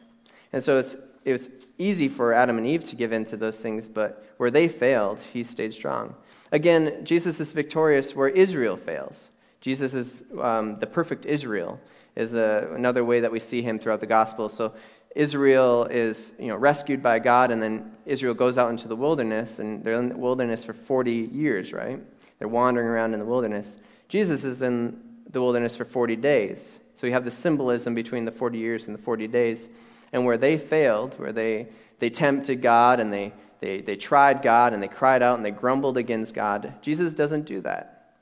And 0.53 0.63
so 0.63 0.79
it's, 0.79 0.97
it 1.25 1.33
was 1.33 1.51
easy 1.79 2.09
for 2.09 2.33
Adam 2.33 2.59
and 2.59 2.67
Eve 2.67 2.85
to 2.87 2.97
give 2.97 3.13
in 3.13 3.25
to 3.27 3.37
those 3.37 3.59
things, 3.59 3.89
but 3.89 4.25
where 4.39 4.51
they 4.51 4.69
failed, 4.69 5.21
he 5.33 5.45
stayed 5.45 5.73
strong. 5.73 6.15
Again, 6.51 7.05
Jesus 7.05 7.41
is 7.41 7.53
victorious 7.53 8.17
where 8.17 8.29
Israel 8.29 8.77
fails. 8.77 9.31
Jesus 9.61 9.95
is 9.95 10.23
um, 10.41 10.79
the 10.79 10.87
perfect 10.87 11.27
Israel, 11.27 11.81
is 12.17 12.35
a, 12.35 12.69
another 12.75 13.05
way 13.05 13.21
that 13.21 13.31
we 13.31 13.41
see 13.41 13.63
him 13.63 13.79
throughout 13.79 14.01
the 14.01 14.07
gospel. 14.07 14.49
So 14.49 14.73
Israel 15.15 15.85
is 15.85 16.33
you 16.39 16.49
know, 16.49 16.57
rescued 16.57 17.03
by 17.03 17.19
God, 17.19 17.51
and 17.51 17.63
then 17.63 17.93
Israel 18.07 18.35
goes 18.35 18.59
out 18.59 18.71
into 18.71 18.89
the 18.89 18.97
wilderness, 18.97 19.59
and 19.59 19.85
they're 19.85 19.99
in 19.99 20.11
the 20.11 20.17
wilderness 20.17 20.65
for 20.65 20.73
40 20.73 21.31
years, 21.33 21.73
right? 21.73 22.01
They're 22.39 22.49
wandering 22.49 22.87
around 22.87 23.15
in 23.15 23.21
the 23.21 23.27
wilderness. 23.27 23.79
Jesus 24.09 24.45
is 24.45 24.63
in 24.63 25.01
the 25.31 25.43
wilderness 25.43 25.77
for 25.77 25.85
40 25.85 26.17
days. 26.17 26.77
So 26.99 27.07
you 27.07 27.13
have 27.13 27.23
the 27.23 27.31
symbolism 27.31 27.95
between 27.95 28.25
the 28.25 28.33
40 28.33 28.59
years 28.59 28.89
and 28.89 28.95
the 28.95 29.01
40 29.01 29.29
days. 29.29 29.69
And 30.13 30.25
where 30.25 30.37
they 30.37 30.59
failed, 30.59 31.17
where 31.17 31.33
they, 31.33 31.69
they 32.01 32.11
tempted 32.11 32.61
God 32.61 32.99
and 32.99 33.13
they, 33.13 33.33
they, 33.61 33.83
they 33.83 33.95
tried 33.95 34.43
God 34.43 34.73
and 34.73 34.83
they 34.83 34.89
cried 34.89 35.23
out 35.23 35.37
and 35.37 35.47
they 35.47 35.53
grumbled 35.53 35.97
against 35.97 36.35
God, 36.35 36.75
Jesus 36.83 37.15
doesn't 37.15 37.47
do 37.47 37.61
that. 37.61 38.17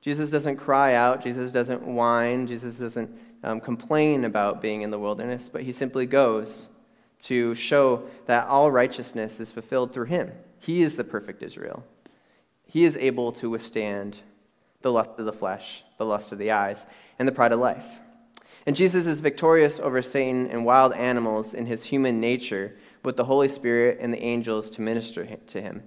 Jesus 0.00 0.28
doesn't 0.28 0.56
cry 0.56 0.94
out. 0.94 1.22
Jesus 1.22 1.52
doesn't 1.52 1.82
whine. 1.82 2.48
Jesus 2.48 2.78
doesn't 2.78 3.16
um, 3.44 3.60
complain 3.60 4.24
about 4.24 4.60
being 4.60 4.82
in 4.82 4.90
the 4.90 4.98
wilderness, 4.98 5.48
but 5.48 5.62
he 5.62 5.70
simply 5.70 6.04
goes 6.04 6.68
to 7.22 7.54
show 7.54 8.08
that 8.26 8.48
all 8.48 8.72
righteousness 8.72 9.38
is 9.38 9.52
fulfilled 9.52 9.94
through 9.94 10.06
him. 10.06 10.32
He 10.58 10.82
is 10.82 10.96
the 10.96 11.04
perfect 11.04 11.44
Israel. 11.44 11.84
He 12.64 12.86
is 12.86 12.96
able 12.96 13.30
to 13.32 13.48
withstand 13.48 14.18
the 14.82 14.90
lust 14.90 15.10
of 15.16 15.26
the 15.26 15.32
flesh, 15.32 15.84
the 15.96 16.06
lust 16.06 16.32
of 16.32 16.38
the 16.38 16.50
eyes, 16.50 16.86
and 17.20 17.28
the 17.28 17.32
pride 17.32 17.52
of 17.52 17.60
life. 17.60 18.00
And 18.66 18.74
Jesus 18.74 19.06
is 19.06 19.20
victorious 19.20 19.78
over 19.78 20.02
Satan 20.02 20.48
and 20.48 20.64
wild 20.64 20.92
animals 20.92 21.54
in 21.54 21.66
his 21.66 21.84
human 21.84 22.20
nature 22.20 22.76
with 23.04 23.16
the 23.16 23.24
Holy 23.24 23.46
Spirit 23.46 23.98
and 24.00 24.12
the 24.12 24.22
angels 24.22 24.68
to 24.70 24.82
minister 24.82 25.24
to 25.24 25.60
him. 25.60 25.82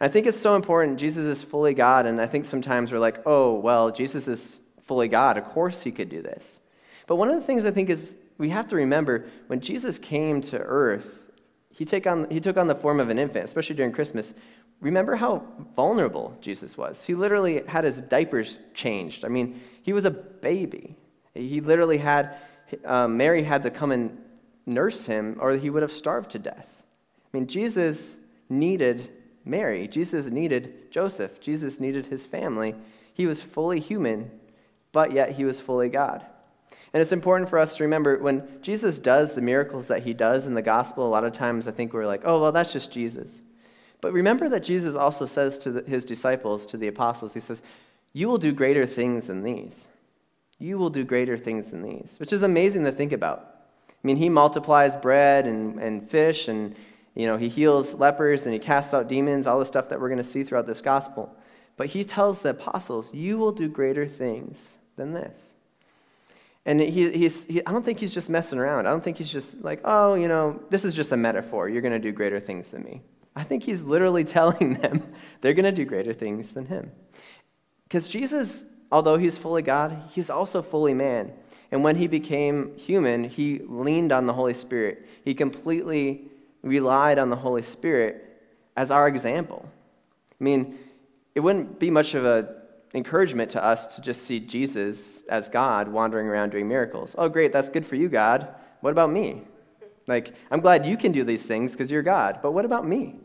And 0.00 0.08
I 0.10 0.12
think 0.12 0.26
it's 0.26 0.40
so 0.40 0.56
important. 0.56 0.98
Jesus 0.98 1.24
is 1.24 1.44
fully 1.44 1.74
God, 1.74 2.06
and 2.06 2.18
I 2.20 2.26
think 2.26 2.46
sometimes 2.46 2.90
we're 2.90 2.98
like, 2.98 3.20
oh, 3.26 3.54
well, 3.54 3.90
Jesus 3.90 4.26
is 4.28 4.60
fully 4.80 5.08
God. 5.08 5.36
Of 5.36 5.44
course 5.44 5.82
he 5.82 5.92
could 5.92 6.08
do 6.08 6.22
this. 6.22 6.58
But 7.06 7.16
one 7.16 7.28
of 7.28 7.38
the 7.38 7.46
things 7.46 7.66
I 7.66 7.70
think 7.70 7.90
is 7.90 8.16
we 8.38 8.48
have 8.48 8.66
to 8.68 8.76
remember 8.76 9.26
when 9.46 9.60
Jesus 9.60 9.98
came 9.98 10.40
to 10.42 10.58
earth, 10.58 11.30
he, 11.70 11.84
take 11.84 12.06
on, 12.06 12.30
he 12.30 12.40
took 12.40 12.56
on 12.56 12.66
the 12.66 12.74
form 12.74 12.98
of 12.98 13.10
an 13.10 13.18
infant, 13.18 13.44
especially 13.44 13.76
during 13.76 13.92
Christmas. 13.92 14.32
Remember 14.80 15.16
how 15.16 15.44
vulnerable 15.76 16.36
Jesus 16.40 16.76
was. 16.76 17.04
He 17.04 17.14
literally 17.14 17.62
had 17.66 17.84
his 17.84 17.98
diapers 17.98 18.58
changed. 18.74 19.24
I 19.24 19.28
mean, 19.28 19.60
he 19.82 19.92
was 19.92 20.06
a 20.06 20.10
baby. 20.10 20.96
He 21.34 21.60
literally 21.60 21.98
had, 21.98 22.36
um, 22.84 23.16
Mary 23.16 23.42
had 23.42 23.62
to 23.62 23.70
come 23.70 23.92
and 23.92 24.18
nurse 24.66 25.06
him, 25.06 25.36
or 25.40 25.52
he 25.56 25.70
would 25.70 25.82
have 25.82 25.92
starved 25.92 26.30
to 26.32 26.38
death. 26.38 26.68
I 27.32 27.36
mean, 27.36 27.46
Jesus 27.46 28.16
needed 28.48 29.10
Mary. 29.44 29.88
Jesus 29.88 30.26
needed 30.26 30.90
Joseph. 30.90 31.40
Jesus 31.40 31.80
needed 31.80 32.06
his 32.06 32.26
family. 32.26 32.74
He 33.14 33.26
was 33.26 33.42
fully 33.42 33.80
human, 33.80 34.30
but 34.92 35.12
yet 35.12 35.32
he 35.32 35.44
was 35.44 35.60
fully 35.60 35.88
God. 35.88 36.24
And 36.92 37.00
it's 37.00 37.12
important 37.12 37.48
for 37.48 37.58
us 37.58 37.76
to 37.76 37.84
remember 37.84 38.18
when 38.18 38.46
Jesus 38.60 38.98
does 38.98 39.34
the 39.34 39.40
miracles 39.40 39.88
that 39.88 40.02
he 40.02 40.12
does 40.12 40.46
in 40.46 40.54
the 40.54 40.62
gospel, 40.62 41.06
a 41.06 41.08
lot 41.08 41.24
of 41.24 41.32
times 41.32 41.66
I 41.66 41.70
think 41.70 41.92
we're 41.92 42.06
like, 42.06 42.22
oh, 42.24 42.40
well, 42.40 42.52
that's 42.52 42.72
just 42.72 42.92
Jesus. 42.92 43.40
But 44.02 44.12
remember 44.12 44.48
that 44.50 44.62
Jesus 44.62 44.94
also 44.94 45.24
says 45.24 45.58
to 45.60 45.70
the, 45.70 45.82
his 45.82 46.04
disciples, 46.04 46.66
to 46.66 46.76
the 46.76 46.88
apostles, 46.88 47.32
he 47.32 47.40
says, 47.40 47.62
You 48.12 48.28
will 48.28 48.36
do 48.36 48.52
greater 48.52 48.86
things 48.86 49.28
than 49.28 49.42
these. 49.42 49.86
You 50.62 50.78
will 50.78 50.90
do 50.90 51.04
greater 51.04 51.36
things 51.36 51.70
than 51.70 51.82
these, 51.82 52.14
which 52.18 52.32
is 52.32 52.42
amazing 52.42 52.84
to 52.84 52.92
think 52.92 53.12
about. 53.12 53.56
I 53.88 54.06
mean, 54.06 54.16
he 54.16 54.28
multiplies 54.28 54.94
bread 54.94 55.46
and, 55.46 55.78
and 55.80 56.08
fish, 56.08 56.46
and 56.46 56.76
you 57.14 57.26
know, 57.26 57.36
he 57.36 57.48
heals 57.48 57.94
lepers 57.94 58.46
and 58.46 58.52
he 58.52 58.58
casts 58.58 58.94
out 58.94 59.08
demons, 59.08 59.46
all 59.46 59.58
the 59.58 59.66
stuff 59.66 59.88
that 59.88 60.00
we're 60.00 60.08
going 60.08 60.22
to 60.22 60.24
see 60.24 60.44
throughout 60.44 60.66
this 60.66 60.80
gospel. 60.80 61.36
But 61.76 61.88
he 61.88 62.04
tells 62.04 62.42
the 62.42 62.50
apostles, 62.50 63.12
You 63.12 63.38
will 63.38 63.50
do 63.52 63.68
greater 63.68 64.06
things 64.06 64.78
than 64.96 65.12
this. 65.12 65.54
And 66.64 66.80
he, 66.80 67.10
he's, 67.10 67.44
he, 67.44 67.66
I 67.66 67.72
don't 67.72 67.84
think 67.84 67.98
he's 67.98 68.14
just 68.14 68.30
messing 68.30 68.60
around. 68.60 68.86
I 68.86 68.90
don't 68.90 69.02
think 69.02 69.18
he's 69.18 69.32
just 69.32 69.62
like, 69.64 69.80
oh, 69.84 70.14
you 70.14 70.28
know, 70.28 70.60
this 70.70 70.84
is 70.84 70.94
just 70.94 71.10
a 71.10 71.16
metaphor. 71.16 71.68
You're 71.68 71.82
going 71.82 71.92
to 71.92 71.98
do 71.98 72.12
greater 72.12 72.38
things 72.38 72.70
than 72.70 72.84
me. 72.84 73.02
I 73.34 73.42
think 73.42 73.64
he's 73.64 73.82
literally 73.82 74.22
telling 74.38 74.74
them 74.74 75.12
they're 75.40 75.54
going 75.54 75.64
to 75.64 75.72
do 75.72 75.84
greater 75.84 76.14
things 76.14 76.50
than 76.52 76.66
him. 76.66 76.92
Because 77.82 78.08
Jesus, 78.08 78.64
although 78.92 79.16
he's 79.16 79.38
fully 79.38 79.62
God, 79.62 80.10
he's 80.10 80.30
also 80.30 80.62
fully 80.62 80.94
man. 80.94 81.32
And 81.72 81.82
when 81.82 81.96
he 81.96 82.06
became 82.06 82.76
human, 82.76 83.24
he 83.24 83.62
leaned 83.66 84.12
on 84.12 84.26
the 84.26 84.34
Holy 84.34 84.52
Spirit. 84.52 85.08
He 85.24 85.34
completely 85.34 86.28
relied 86.62 87.18
on 87.18 87.30
the 87.30 87.36
Holy 87.36 87.62
Spirit 87.62 88.40
as 88.76 88.90
our 88.90 89.08
example. 89.08 89.66
I 90.38 90.44
mean, 90.44 90.78
it 91.34 91.40
wouldn't 91.40 91.78
be 91.78 91.90
much 91.90 92.14
of 92.14 92.26
an 92.26 92.48
encouragement 92.92 93.50
to 93.52 93.64
us 93.64 93.96
to 93.96 94.02
just 94.02 94.22
see 94.22 94.38
Jesus 94.38 95.20
as 95.30 95.48
God 95.48 95.88
wandering 95.88 96.26
around 96.26 96.50
doing 96.50 96.68
miracles. 96.68 97.14
Oh, 97.16 97.30
great, 97.30 97.52
that's 97.52 97.70
good 97.70 97.86
for 97.86 97.96
you, 97.96 98.10
God. 98.10 98.48
What 98.82 98.90
about 98.90 99.10
me? 99.10 99.42
Like, 100.06 100.34
I'm 100.50 100.60
glad 100.60 100.84
you 100.84 100.98
can 100.98 101.12
do 101.12 101.24
these 101.24 101.46
things 101.46 101.72
because 101.72 101.90
you're 101.90 102.02
God, 102.02 102.40
but 102.42 102.52
what 102.52 102.66
about 102.66 102.86
me? 102.86 103.16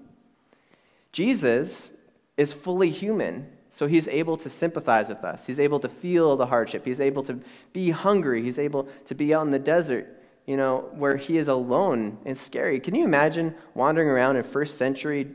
Jesus 1.11 1.91
is 2.37 2.53
fully 2.53 2.91
human, 2.91 3.47
so 3.77 3.85
he's 3.85 4.07
able 4.07 4.37
to 4.37 4.49
sympathize 4.49 5.07
with 5.07 5.23
us. 5.23 5.45
He's 5.45 5.59
able 5.59 5.79
to 5.81 5.87
feel 5.87 6.35
the 6.35 6.47
hardship. 6.47 6.83
He's 6.83 6.99
able 6.99 7.21
to 7.25 7.39
be 7.73 7.91
hungry. 7.91 8.41
He's 8.41 8.57
able 8.57 8.87
to 9.05 9.13
be 9.13 9.35
out 9.35 9.45
in 9.45 9.51
the 9.51 9.59
desert, 9.59 10.19
you 10.47 10.57
know, 10.57 10.89
where 10.95 11.15
he 11.15 11.37
is 11.37 11.47
alone 11.47 12.17
and 12.25 12.35
scary. 12.35 12.79
Can 12.79 12.95
you 12.95 13.03
imagine 13.03 13.53
wandering 13.75 14.09
around 14.09 14.35
in 14.35 14.41
first 14.41 14.79
century, 14.79 15.27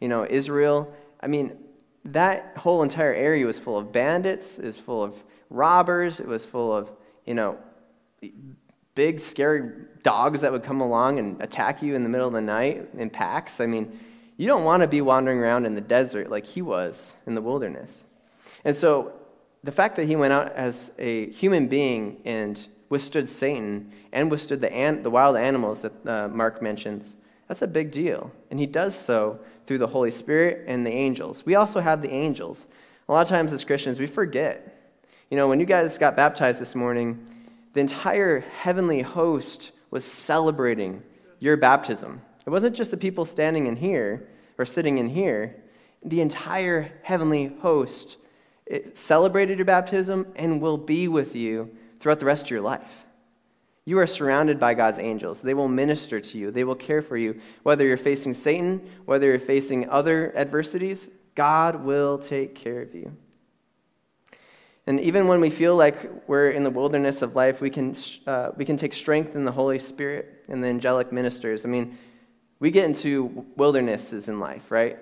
you 0.00 0.08
know, 0.08 0.26
Israel? 0.26 0.90
I 1.20 1.26
mean, 1.26 1.58
that 2.06 2.54
whole 2.56 2.82
entire 2.82 3.12
area 3.12 3.44
was 3.44 3.58
full 3.58 3.76
of 3.76 3.92
bandits, 3.92 4.58
it 4.58 4.64
was 4.64 4.78
full 4.78 5.04
of 5.04 5.14
robbers, 5.50 6.20
it 6.20 6.26
was 6.26 6.42
full 6.42 6.74
of, 6.74 6.90
you 7.26 7.34
know, 7.34 7.58
big, 8.94 9.20
scary 9.20 9.72
dogs 10.02 10.40
that 10.40 10.50
would 10.50 10.64
come 10.64 10.80
along 10.80 11.18
and 11.18 11.42
attack 11.42 11.82
you 11.82 11.94
in 11.94 12.02
the 12.02 12.08
middle 12.08 12.28
of 12.28 12.32
the 12.32 12.40
night 12.40 12.88
in 12.96 13.10
packs. 13.10 13.60
I 13.60 13.66
mean, 13.66 14.00
you 14.40 14.46
don't 14.46 14.64
want 14.64 14.80
to 14.80 14.88
be 14.88 15.02
wandering 15.02 15.38
around 15.38 15.66
in 15.66 15.74
the 15.74 15.82
desert 15.82 16.30
like 16.30 16.46
he 16.46 16.62
was 16.62 17.14
in 17.26 17.34
the 17.34 17.42
wilderness. 17.42 18.06
And 18.64 18.74
so 18.74 19.12
the 19.62 19.70
fact 19.70 19.96
that 19.96 20.06
he 20.06 20.16
went 20.16 20.32
out 20.32 20.52
as 20.52 20.90
a 20.98 21.28
human 21.28 21.68
being 21.68 22.22
and 22.24 22.66
withstood 22.88 23.28
Satan 23.28 23.92
and 24.12 24.30
withstood 24.30 24.62
the, 24.62 24.72
an- 24.72 25.02
the 25.02 25.10
wild 25.10 25.36
animals 25.36 25.82
that 25.82 26.06
uh, 26.06 26.28
Mark 26.28 26.62
mentions, 26.62 27.16
that's 27.48 27.60
a 27.60 27.66
big 27.66 27.90
deal. 27.90 28.32
And 28.50 28.58
he 28.58 28.64
does 28.64 28.94
so 28.94 29.38
through 29.66 29.76
the 29.76 29.86
Holy 29.86 30.10
Spirit 30.10 30.64
and 30.66 30.86
the 30.86 30.90
angels. 30.90 31.44
We 31.44 31.56
also 31.56 31.78
have 31.80 32.00
the 32.00 32.10
angels. 32.10 32.66
A 33.10 33.12
lot 33.12 33.20
of 33.20 33.28
times 33.28 33.52
as 33.52 33.62
Christians, 33.62 34.00
we 34.00 34.06
forget. 34.06 34.94
You 35.28 35.36
know, 35.36 35.48
when 35.48 35.60
you 35.60 35.66
guys 35.66 35.98
got 35.98 36.16
baptized 36.16 36.62
this 36.62 36.74
morning, 36.74 37.26
the 37.74 37.80
entire 37.80 38.40
heavenly 38.40 39.02
host 39.02 39.72
was 39.90 40.02
celebrating 40.02 41.02
your 41.40 41.58
baptism. 41.58 42.22
It 42.50 42.52
wasn't 42.52 42.74
just 42.74 42.90
the 42.90 42.96
people 42.96 43.24
standing 43.26 43.68
in 43.68 43.76
here 43.76 44.26
or 44.58 44.64
sitting 44.64 44.98
in 44.98 45.08
here, 45.08 45.54
the 46.04 46.20
entire 46.20 46.90
heavenly 47.04 47.52
host 47.60 48.16
celebrated 48.92 49.58
your 49.58 49.66
baptism 49.66 50.26
and 50.34 50.60
will 50.60 50.76
be 50.76 51.06
with 51.06 51.36
you 51.36 51.70
throughout 52.00 52.18
the 52.18 52.26
rest 52.26 52.46
of 52.46 52.50
your 52.50 52.60
life. 52.60 53.06
You 53.84 54.00
are 54.00 54.06
surrounded 54.08 54.58
by 54.58 54.74
God's 54.74 54.98
angels. 54.98 55.40
They 55.40 55.54
will 55.54 55.68
minister 55.68 56.20
to 56.20 56.38
you, 56.38 56.50
they 56.50 56.64
will 56.64 56.74
care 56.74 57.02
for 57.02 57.16
you. 57.16 57.40
Whether 57.62 57.86
you're 57.86 57.96
facing 57.96 58.34
Satan, 58.34 58.84
whether 59.04 59.26
you're 59.26 59.38
facing 59.38 59.88
other 59.88 60.36
adversities, 60.36 61.08
God 61.36 61.84
will 61.84 62.18
take 62.18 62.56
care 62.56 62.82
of 62.82 62.92
you. 62.96 63.16
And 64.88 64.98
even 64.98 65.28
when 65.28 65.40
we 65.40 65.50
feel 65.50 65.76
like 65.76 66.10
we're 66.26 66.50
in 66.50 66.64
the 66.64 66.70
wilderness 66.70 67.22
of 67.22 67.36
life, 67.36 67.60
we 67.60 67.70
can, 67.70 67.94
uh, 68.26 68.50
we 68.56 68.64
can 68.64 68.76
take 68.76 68.92
strength 68.92 69.36
in 69.36 69.44
the 69.44 69.52
Holy 69.52 69.78
Spirit 69.78 70.46
and 70.48 70.64
the 70.64 70.66
angelic 70.66 71.12
ministers. 71.12 71.64
I 71.64 71.68
mean, 71.68 71.96
we 72.60 72.70
get 72.70 72.84
into 72.84 73.44
wildernesses 73.56 74.28
in 74.28 74.38
life, 74.38 74.70
right? 74.70 74.98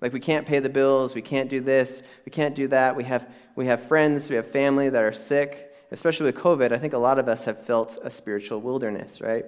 Like 0.00 0.12
we 0.12 0.20
can't 0.20 0.46
pay 0.46 0.60
the 0.60 0.68
bills, 0.68 1.14
we 1.14 1.22
can't 1.22 1.50
do 1.50 1.60
this, 1.60 2.02
we 2.24 2.30
can't 2.30 2.54
do 2.54 2.68
that. 2.68 2.94
We 2.94 3.04
have, 3.04 3.26
we 3.56 3.66
have 3.66 3.88
friends, 3.88 4.30
we 4.30 4.36
have 4.36 4.50
family 4.52 4.88
that 4.88 5.02
are 5.02 5.12
sick 5.12 5.70
especially 5.90 6.26
with 6.26 6.36
COVID, 6.36 6.72
I 6.72 6.78
think 6.78 6.92
a 6.92 6.98
lot 6.98 7.18
of 7.18 7.28
us 7.28 7.44
have 7.44 7.64
felt 7.64 7.98
a 8.02 8.10
spiritual 8.10 8.60
wilderness, 8.60 9.20
right? 9.20 9.44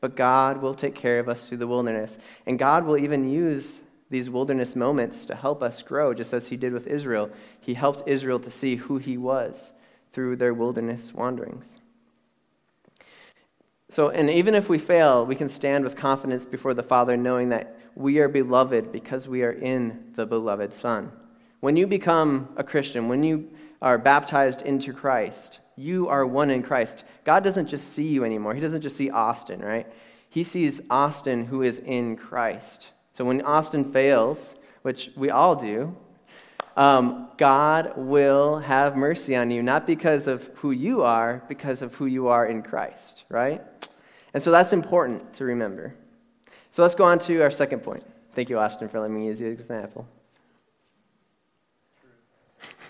But 0.00 0.16
God 0.16 0.62
will 0.62 0.74
take 0.74 0.94
care 0.94 1.18
of 1.18 1.28
us 1.28 1.48
through 1.48 1.58
the 1.58 1.66
wilderness. 1.66 2.18
And 2.46 2.58
God 2.58 2.86
will 2.86 2.98
even 2.98 3.30
use 3.30 3.82
these 4.10 4.28
wilderness 4.28 4.74
moments 4.74 5.26
to 5.26 5.34
help 5.34 5.62
us 5.62 5.82
grow, 5.82 6.12
just 6.12 6.32
as 6.32 6.48
He 6.48 6.56
did 6.56 6.72
with 6.72 6.86
Israel. 6.86 7.30
He 7.60 7.74
helped 7.74 8.02
Israel 8.06 8.40
to 8.40 8.50
see 8.50 8.76
who 8.76 8.98
He 8.98 9.16
was 9.16 9.72
through 10.12 10.36
their 10.36 10.54
wilderness 10.54 11.12
wanderings. 11.14 11.81
So, 13.92 14.08
and 14.08 14.30
even 14.30 14.54
if 14.54 14.70
we 14.70 14.78
fail, 14.78 15.26
we 15.26 15.34
can 15.34 15.50
stand 15.50 15.84
with 15.84 15.96
confidence 15.96 16.46
before 16.46 16.72
the 16.72 16.82
Father, 16.82 17.14
knowing 17.14 17.50
that 17.50 17.76
we 17.94 18.20
are 18.20 18.28
beloved 18.28 18.90
because 18.90 19.28
we 19.28 19.42
are 19.42 19.52
in 19.52 20.12
the 20.16 20.24
beloved 20.24 20.72
Son. 20.72 21.12
When 21.60 21.76
you 21.76 21.86
become 21.86 22.48
a 22.56 22.64
Christian, 22.64 23.08
when 23.08 23.22
you 23.22 23.50
are 23.82 23.98
baptized 23.98 24.62
into 24.62 24.94
Christ, 24.94 25.60
you 25.76 26.08
are 26.08 26.24
one 26.24 26.48
in 26.48 26.62
Christ. 26.62 27.04
God 27.24 27.44
doesn't 27.44 27.66
just 27.66 27.92
see 27.92 28.08
you 28.08 28.24
anymore. 28.24 28.54
He 28.54 28.62
doesn't 28.62 28.80
just 28.80 28.96
see 28.96 29.10
Austin, 29.10 29.60
right? 29.60 29.86
He 30.30 30.42
sees 30.42 30.80
Austin 30.88 31.44
who 31.44 31.60
is 31.60 31.76
in 31.76 32.16
Christ. 32.16 32.88
So 33.12 33.26
when 33.26 33.42
Austin 33.42 33.92
fails, 33.92 34.56
which 34.80 35.10
we 35.16 35.28
all 35.28 35.54
do, 35.54 35.94
um, 36.76 37.28
God 37.36 37.92
will 37.96 38.58
have 38.58 38.96
mercy 38.96 39.36
on 39.36 39.50
you, 39.50 39.62
not 39.62 39.86
because 39.86 40.26
of 40.26 40.46
who 40.56 40.70
you 40.70 41.02
are, 41.02 41.42
because 41.48 41.82
of 41.82 41.94
who 41.94 42.06
you 42.06 42.28
are 42.28 42.46
in 42.46 42.62
Christ, 42.62 43.24
right? 43.28 43.62
And 44.34 44.42
so 44.42 44.50
that's 44.50 44.72
important 44.72 45.34
to 45.34 45.44
remember. 45.44 45.94
So 46.70 46.82
let's 46.82 46.94
go 46.94 47.04
on 47.04 47.18
to 47.20 47.42
our 47.42 47.50
second 47.50 47.80
point. 47.80 48.04
Thank 48.34 48.48
you, 48.48 48.58
Austin, 48.58 48.88
for 48.88 49.00
letting 49.00 49.16
me 49.16 49.26
use 49.26 49.38
the 49.38 49.46
example. 49.46 50.08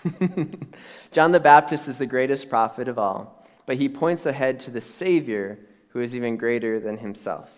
John 1.11 1.31
the 1.31 1.39
Baptist 1.39 1.87
is 1.87 1.97
the 1.97 2.05
greatest 2.05 2.49
prophet 2.49 2.87
of 2.87 2.97
all, 2.97 3.45
but 3.65 3.77
he 3.77 3.89
points 3.89 4.25
ahead 4.25 4.59
to 4.61 4.71
the 4.71 4.81
Savior 4.81 5.59
who 5.89 5.99
is 5.99 6.15
even 6.15 6.37
greater 6.37 6.79
than 6.79 6.97
himself. 6.97 7.49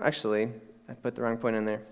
Actually, 0.00 0.50
I 0.88 0.92
put 0.94 1.14
the 1.14 1.22
wrong 1.22 1.36
point 1.38 1.56
in 1.56 1.64
there. 1.64 1.82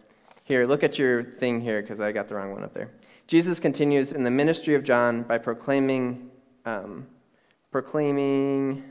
Here, 0.44 0.66
look 0.66 0.82
at 0.82 0.98
your 0.98 1.24
thing 1.24 1.62
here 1.62 1.80
because 1.80 2.00
I 2.00 2.12
got 2.12 2.28
the 2.28 2.34
wrong 2.34 2.52
one 2.52 2.62
up 2.62 2.74
there. 2.74 2.90
Jesus 3.26 3.58
continues 3.58 4.12
in 4.12 4.24
the 4.24 4.30
ministry 4.30 4.74
of 4.74 4.84
John 4.84 5.22
by 5.22 5.38
proclaiming, 5.38 6.30
um, 6.66 7.06
proclaiming. 7.70 8.84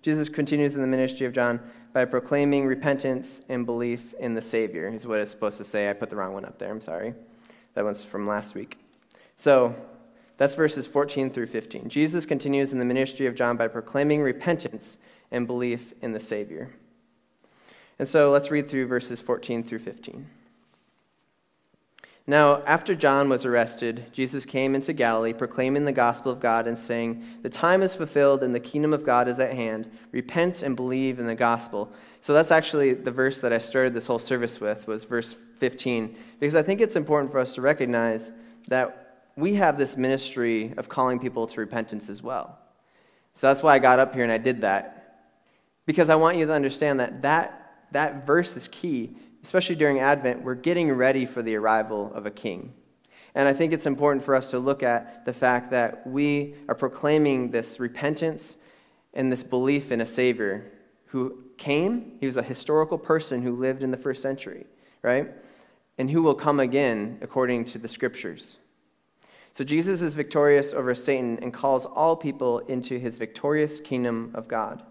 Jesus 0.00 0.30
continues 0.30 0.74
in 0.74 0.80
the 0.80 0.86
ministry 0.86 1.26
of 1.26 1.34
John 1.34 1.60
by 1.92 2.06
proclaiming 2.06 2.64
repentance 2.64 3.42
and 3.50 3.66
belief 3.66 4.14
in 4.14 4.32
the 4.32 4.40
Savior, 4.40 4.88
is 4.88 5.06
what 5.06 5.20
it's 5.20 5.30
supposed 5.30 5.58
to 5.58 5.64
say. 5.64 5.90
I 5.90 5.92
put 5.92 6.08
the 6.08 6.16
wrong 6.16 6.32
one 6.32 6.46
up 6.46 6.58
there. 6.58 6.70
I'm 6.70 6.80
sorry. 6.80 7.12
That 7.74 7.84
one's 7.84 8.02
from 8.02 8.26
last 8.26 8.54
week. 8.54 8.78
So 9.36 9.74
that's 10.38 10.54
verses 10.54 10.86
14 10.86 11.30
through 11.30 11.48
15. 11.48 11.90
Jesus 11.90 12.24
continues 12.24 12.72
in 12.72 12.78
the 12.78 12.84
ministry 12.84 13.26
of 13.26 13.34
John 13.34 13.58
by 13.58 13.68
proclaiming 13.68 14.22
repentance 14.22 14.96
and 15.30 15.46
belief 15.46 15.92
in 16.00 16.12
the 16.12 16.20
Savior. 16.20 16.72
And 17.98 18.08
so 18.08 18.30
let's 18.30 18.50
read 18.50 18.70
through 18.70 18.86
verses 18.86 19.20
14 19.20 19.64
through 19.64 19.80
15. 19.80 20.26
Now, 22.26 22.62
after 22.64 22.94
John 22.94 23.28
was 23.28 23.44
arrested, 23.44 24.06
Jesus 24.10 24.46
came 24.46 24.74
into 24.74 24.94
Galilee, 24.94 25.34
proclaiming 25.34 25.84
the 25.84 25.92
gospel 25.92 26.32
of 26.32 26.40
God 26.40 26.66
and 26.66 26.78
saying, 26.78 27.22
The 27.42 27.50
time 27.50 27.82
is 27.82 27.94
fulfilled 27.94 28.42
and 28.42 28.54
the 28.54 28.60
kingdom 28.60 28.94
of 28.94 29.04
God 29.04 29.28
is 29.28 29.38
at 29.38 29.52
hand. 29.52 29.90
Repent 30.10 30.62
and 30.62 30.74
believe 30.74 31.18
in 31.18 31.26
the 31.26 31.34
gospel. 31.34 31.92
So 32.22 32.32
that's 32.32 32.50
actually 32.50 32.94
the 32.94 33.10
verse 33.10 33.42
that 33.42 33.52
I 33.52 33.58
started 33.58 33.92
this 33.92 34.06
whole 34.06 34.18
service 34.18 34.58
with, 34.58 34.86
was 34.86 35.04
verse 35.04 35.36
15, 35.58 36.16
because 36.40 36.54
I 36.54 36.62
think 36.62 36.80
it's 36.80 36.96
important 36.96 37.30
for 37.30 37.38
us 37.38 37.54
to 37.56 37.60
recognize 37.60 38.30
that 38.68 39.26
we 39.36 39.54
have 39.56 39.76
this 39.76 39.98
ministry 39.98 40.72
of 40.78 40.88
calling 40.88 41.18
people 41.18 41.46
to 41.46 41.60
repentance 41.60 42.08
as 42.08 42.22
well. 42.22 42.58
So 43.34 43.48
that's 43.48 43.62
why 43.62 43.74
I 43.74 43.78
got 43.78 43.98
up 43.98 44.14
here 44.14 44.22
and 44.22 44.32
I 44.32 44.38
did 44.38 44.62
that, 44.62 45.26
because 45.84 46.08
I 46.08 46.14
want 46.14 46.38
you 46.38 46.46
to 46.46 46.52
understand 46.54 47.00
that 47.00 47.20
that, 47.20 47.84
that 47.92 48.26
verse 48.26 48.56
is 48.56 48.66
key 48.68 49.14
especially 49.44 49.74
during 49.74 50.00
Advent, 50.00 50.42
we're 50.42 50.54
getting 50.54 50.90
ready 50.90 51.26
for 51.26 51.42
the 51.42 51.54
arrival 51.54 52.10
of 52.14 52.24
a 52.24 52.30
king. 52.30 52.72
And 53.34 53.46
I 53.46 53.52
think 53.52 53.74
it's 53.74 53.84
important 53.84 54.24
for 54.24 54.34
us 54.34 54.48
to 54.50 54.58
look 54.58 54.82
at 54.82 55.26
the 55.26 55.34
fact 55.34 55.70
that 55.70 56.06
we 56.06 56.54
are 56.66 56.74
proclaiming 56.74 57.50
this 57.50 57.78
repentance 57.78 58.56
and 59.12 59.30
this 59.30 59.42
belief 59.42 59.92
in 59.92 60.00
a 60.00 60.06
Savior 60.06 60.72
who 61.08 61.44
came. 61.58 62.12
He 62.20 62.26
was 62.26 62.38
a 62.38 62.42
historical 62.42 62.96
person 62.96 63.42
who 63.42 63.54
lived 63.54 63.82
in 63.82 63.90
the 63.90 63.98
first 63.98 64.22
century, 64.22 64.64
right? 65.02 65.30
And 65.98 66.10
who 66.10 66.22
will 66.22 66.34
come 66.34 66.58
again 66.58 67.18
according 67.20 67.66
to 67.66 67.78
the 67.78 67.88
scriptures. 67.88 68.56
So 69.52 69.62
Jesus 69.62 70.00
is 70.00 70.14
victorious 70.14 70.72
over 70.72 70.94
Satan 70.94 71.38
and 71.42 71.52
calls 71.52 71.84
all 71.84 72.16
people 72.16 72.60
into 72.60 72.98
his 72.98 73.18
victorious 73.18 73.78
kingdom 73.82 74.30
of 74.34 74.48
God. 74.48 74.82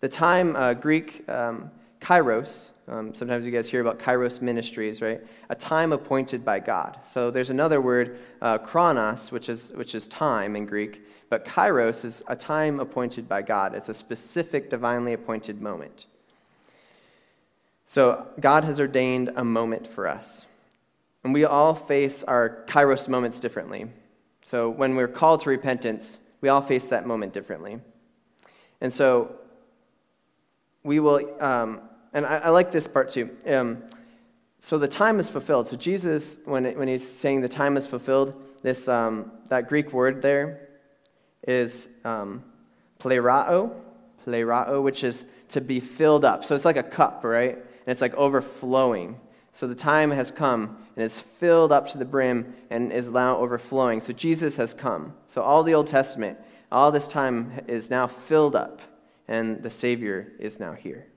The 0.00 0.08
time, 0.08 0.54
uh, 0.54 0.74
Greek 0.74 1.26
um, 1.30 1.70
kairos, 2.00 2.70
um, 2.90 3.14
sometimes 3.14 3.46
you 3.46 3.52
guys 3.52 3.68
hear 3.68 3.80
about 3.80 4.00
kairos 4.00 4.42
ministries, 4.42 5.00
right? 5.00 5.20
A 5.48 5.54
time 5.54 5.92
appointed 5.92 6.44
by 6.44 6.58
God. 6.58 6.98
So 7.06 7.30
there's 7.30 7.50
another 7.50 7.80
word, 7.80 8.18
uh, 8.42 8.58
chronos, 8.58 9.30
which 9.30 9.48
is, 9.48 9.70
which 9.76 9.94
is 9.94 10.08
time 10.08 10.56
in 10.56 10.66
Greek, 10.66 11.06
but 11.28 11.44
kairos 11.44 12.04
is 12.04 12.24
a 12.26 12.34
time 12.34 12.80
appointed 12.80 13.28
by 13.28 13.42
God. 13.42 13.76
It's 13.76 13.88
a 13.88 13.94
specific 13.94 14.70
divinely 14.70 15.12
appointed 15.12 15.62
moment. 15.62 16.06
So 17.86 18.26
God 18.40 18.64
has 18.64 18.80
ordained 18.80 19.30
a 19.36 19.44
moment 19.44 19.86
for 19.86 20.08
us. 20.08 20.46
And 21.22 21.32
we 21.32 21.44
all 21.44 21.74
face 21.74 22.24
our 22.24 22.64
kairos 22.66 23.08
moments 23.08 23.38
differently. 23.38 23.86
So 24.44 24.68
when 24.68 24.96
we're 24.96 25.06
called 25.06 25.42
to 25.42 25.50
repentance, 25.50 26.18
we 26.40 26.48
all 26.48 26.62
face 26.62 26.86
that 26.88 27.06
moment 27.06 27.34
differently. 27.34 27.78
And 28.80 28.92
so 28.92 29.36
we 30.82 30.98
will, 30.98 31.20
um, 31.40 31.82
and 32.12 32.26
I, 32.26 32.38
I, 32.38 32.48
like 32.50 32.72
this 32.72 32.86
part 32.86 33.10
too. 33.10 33.30
Um, 33.46 33.82
so 34.58 34.78
the 34.78 34.88
time 34.88 35.20
is 35.20 35.28
fulfilled. 35.28 35.68
So 35.68 35.76
Jesus, 35.76 36.38
when, 36.44 36.66
it, 36.66 36.76
when 36.76 36.88
he's 36.88 37.08
saying 37.08 37.40
the 37.40 37.48
time 37.48 37.76
is 37.76 37.86
fulfilled, 37.86 38.34
this, 38.62 38.88
um, 38.88 39.32
that 39.48 39.68
Greek 39.68 39.92
word 39.92 40.20
there 40.20 40.68
is 41.46 41.88
um, 42.04 42.44
plerao, 42.98 43.72
plerao, 44.26 44.82
which 44.82 45.02
is 45.02 45.24
to 45.50 45.60
be 45.60 45.80
filled 45.80 46.24
up. 46.24 46.44
So 46.44 46.54
it's 46.54 46.64
like 46.64 46.76
a 46.76 46.82
cup, 46.82 47.24
right? 47.24 47.56
And 47.56 47.86
it's 47.86 48.00
like 48.00 48.14
overflowing. 48.14 49.18
So 49.52 49.66
the 49.66 49.74
time 49.74 50.10
has 50.10 50.30
come 50.30 50.76
and 50.96 51.04
is 51.04 51.18
filled 51.18 51.72
up 51.72 51.88
to 51.88 51.98
the 51.98 52.04
brim 52.04 52.54
and 52.70 52.92
is 52.92 53.08
now 53.08 53.38
overflowing. 53.38 54.00
So 54.00 54.12
Jesus 54.12 54.56
has 54.56 54.74
come. 54.74 55.14
So 55.26 55.42
all 55.42 55.62
the 55.62 55.74
Old 55.74 55.86
Testament, 55.86 56.38
all 56.70 56.92
this 56.92 57.08
time 57.08 57.62
is 57.66 57.90
now 57.90 58.06
filled 58.06 58.54
up, 58.54 58.80
and 59.26 59.62
the 59.62 59.70
Savior 59.70 60.32
is 60.38 60.60
now 60.60 60.72
here. 60.72 61.09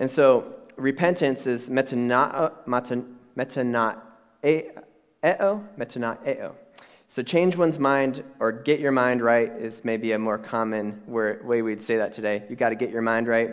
And 0.00 0.10
so 0.10 0.54
repentance 0.76 1.46
is 1.46 1.68
metanao, 1.68 2.52
metanaeo. 5.76 6.54
So 7.08 7.22
change 7.22 7.56
one's 7.56 7.78
mind 7.78 8.24
or 8.38 8.50
get 8.50 8.80
your 8.80 8.92
mind 8.92 9.20
right 9.20 9.52
is 9.52 9.84
maybe 9.84 10.12
a 10.12 10.18
more 10.18 10.38
common 10.38 11.02
way 11.06 11.60
we'd 11.60 11.82
say 11.82 11.98
that 11.98 12.14
today. 12.14 12.44
You 12.48 12.56
got 12.56 12.70
to 12.70 12.76
get 12.76 12.90
your 12.90 13.02
mind 13.02 13.28
right. 13.28 13.50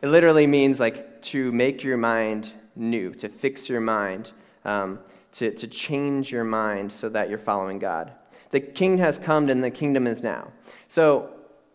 It 0.00 0.08
literally 0.08 0.46
means 0.46 0.80
like 0.80 1.20
to 1.22 1.52
make 1.52 1.84
your 1.84 1.98
mind 1.98 2.52
new, 2.74 3.12
to 3.14 3.28
fix 3.28 3.68
your 3.68 3.80
mind, 3.80 4.32
um, 4.64 4.98
to, 5.32 5.50
to 5.50 5.66
change 5.66 6.32
your 6.32 6.44
mind 6.44 6.90
so 6.90 7.10
that 7.10 7.28
you're 7.28 7.38
following 7.38 7.78
God. 7.78 8.12
The 8.50 8.60
king 8.60 8.96
has 8.98 9.18
come 9.18 9.50
and 9.50 9.62
the 9.62 9.70
kingdom 9.70 10.06
is 10.06 10.22
now. 10.22 10.48
So 10.88 11.30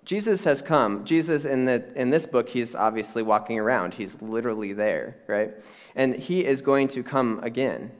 Jesus 0.08 0.46
has 0.46 0.62
come. 0.62 1.04
Jesus, 1.04 1.44
in, 1.44 1.66
the, 1.66 1.84
in 2.00 2.12
this 2.12 2.26
book, 2.26 2.48
he's 2.48 2.76
obviously 2.76 3.22
walking 3.22 3.60
around. 3.60 3.94
He's 3.94 4.16
literally 4.22 4.72
there, 4.72 5.18
right? 5.28 5.54
And 5.98 6.16
he 6.16 6.46
is 6.46 6.62
going 6.62 6.88
to 6.90 7.04
come 7.04 7.42
again. 7.44 7.92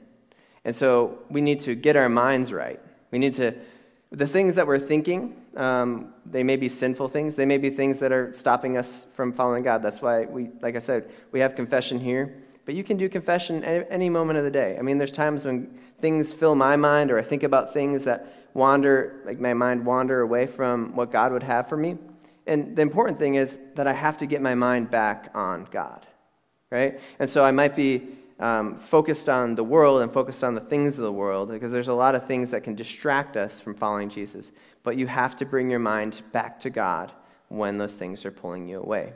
And 0.64 0.74
so 0.74 1.18
we 1.28 1.42
need 1.42 1.60
to 1.60 1.74
get 1.74 1.96
our 1.96 2.08
minds 2.08 2.50
right. 2.50 2.80
We 3.10 3.18
need 3.18 3.34
to, 3.34 3.54
the 4.10 4.26
things 4.26 4.54
that 4.54 4.66
we're 4.66 4.78
thinking, 4.78 5.36
um, 5.54 6.14
they 6.24 6.42
may 6.42 6.56
be 6.56 6.70
sinful 6.70 7.08
things. 7.08 7.36
They 7.36 7.44
may 7.44 7.58
be 7.58 7.68
things 7.68 7.98
that 7.98 8.10
are 8.10 8.32
stopping 8.32 8.78
us 8.78 9.06
from 9.12 9.30
following 9.30 9.62
God. 9.62 9.82
That's 9.82 10.00
why 10.00 10.24
we, 10.24 10.48
like 10.62 10.76
I 10.76 10.80
said, 10.80 11.10
we 11.30 11.40
have 11.40 11.56
confession 11.56 12.00
here. 12.00 12.42
But 12.64 12.74
you 12.74 12.84
can 12.84 12.96
do 12.96 13.10
confession 13.10 13.62
any, 13.62 13.84
any 13.90 14.08
moment 14.08 14.38
of 14.38 14.46
the 14.46 14.50
day. 14.50 14.78
I 14.78 14.82
mean, 14.82 14.96
there's 14.96 15.12
times 15.12 15.44
when 15.44 15.78
things 16.00 16.32
fill 16.32 16.54
my 16.54 16.74
mind 16.74 17.10
or 17.10 17.18
I 17.18 17.22
think 17.22 17.42
about 17.42 17.74
things 17.74 18.04
that 18.04 18.37
wander, 18.58 19.22
like 19.24 19.38
my 19.38 19.54
mind 19.54 19.86
wander 19.86 20.20
away 20.20 20.46
from 20.46 20.94
what 20.94 21.10
God 21.10 21.32
would 21.32 21.44
have 21.44 21.68
for 21.68 21.76
me. 21.76 21.96
And 22.46 22.74
the 22.76 22.82
important 22.82 23.18
thing 23.18 23.36
is 23.36 23.58
that 23.76 23.86
I 23.86 23.92
have 23.92 24.18
to 24.18 24.26
get 24.26 24.42
my 24.42 24.54
mind 24.54 24.90
back 24.90 25.30
on 25.34 25.68
God, 25.70 26.04
right? 26.70 27.00
And 27.20 27.30
so 27.30 27.44
I 27.44 27.52
might 27.52 27.76
be 27.76 28.08
um, 28.40 28.78
focused 28.78 29.28
on 29.28 29.54
the 29.54 29.64
world 29.64 30.02
and 30.02 30.12
focused 30.12 30.42
on 30.42 30.54
the 30.54 30.60
things 30.60 30.98
of 30.98 31.04
the 31.04 31.12
world 31.12 31.50
because 31.50 31.70
there's 31.70 31.88
a 31.88 31.94
lot 31.94 32.14
of 32.14 32.26
things 32.26 32.50
that 32.50 32.64
can 32.64 32.74
distract 32.74 33.36
us 33.36 33.60
from 33.60 33.74
following 33.74 34.10
Jesus. 34.10 34.50
But 34.82 34.96
you 34.96 35.06
have 35.06 35.36
to 35.36 35.46
bring 35.46 35.70
your 35.70 35.78
mind 35.78 36.22
back 36.32 36.58
to 36.60 36.70
God 36.70 37.12
when 37.48 37.78
those 37.78 37.94
things 37.94 38.24
are 38.26 38.32
pulling 38.32 38.66
you 38.68 38.80
away. 38.80 39.12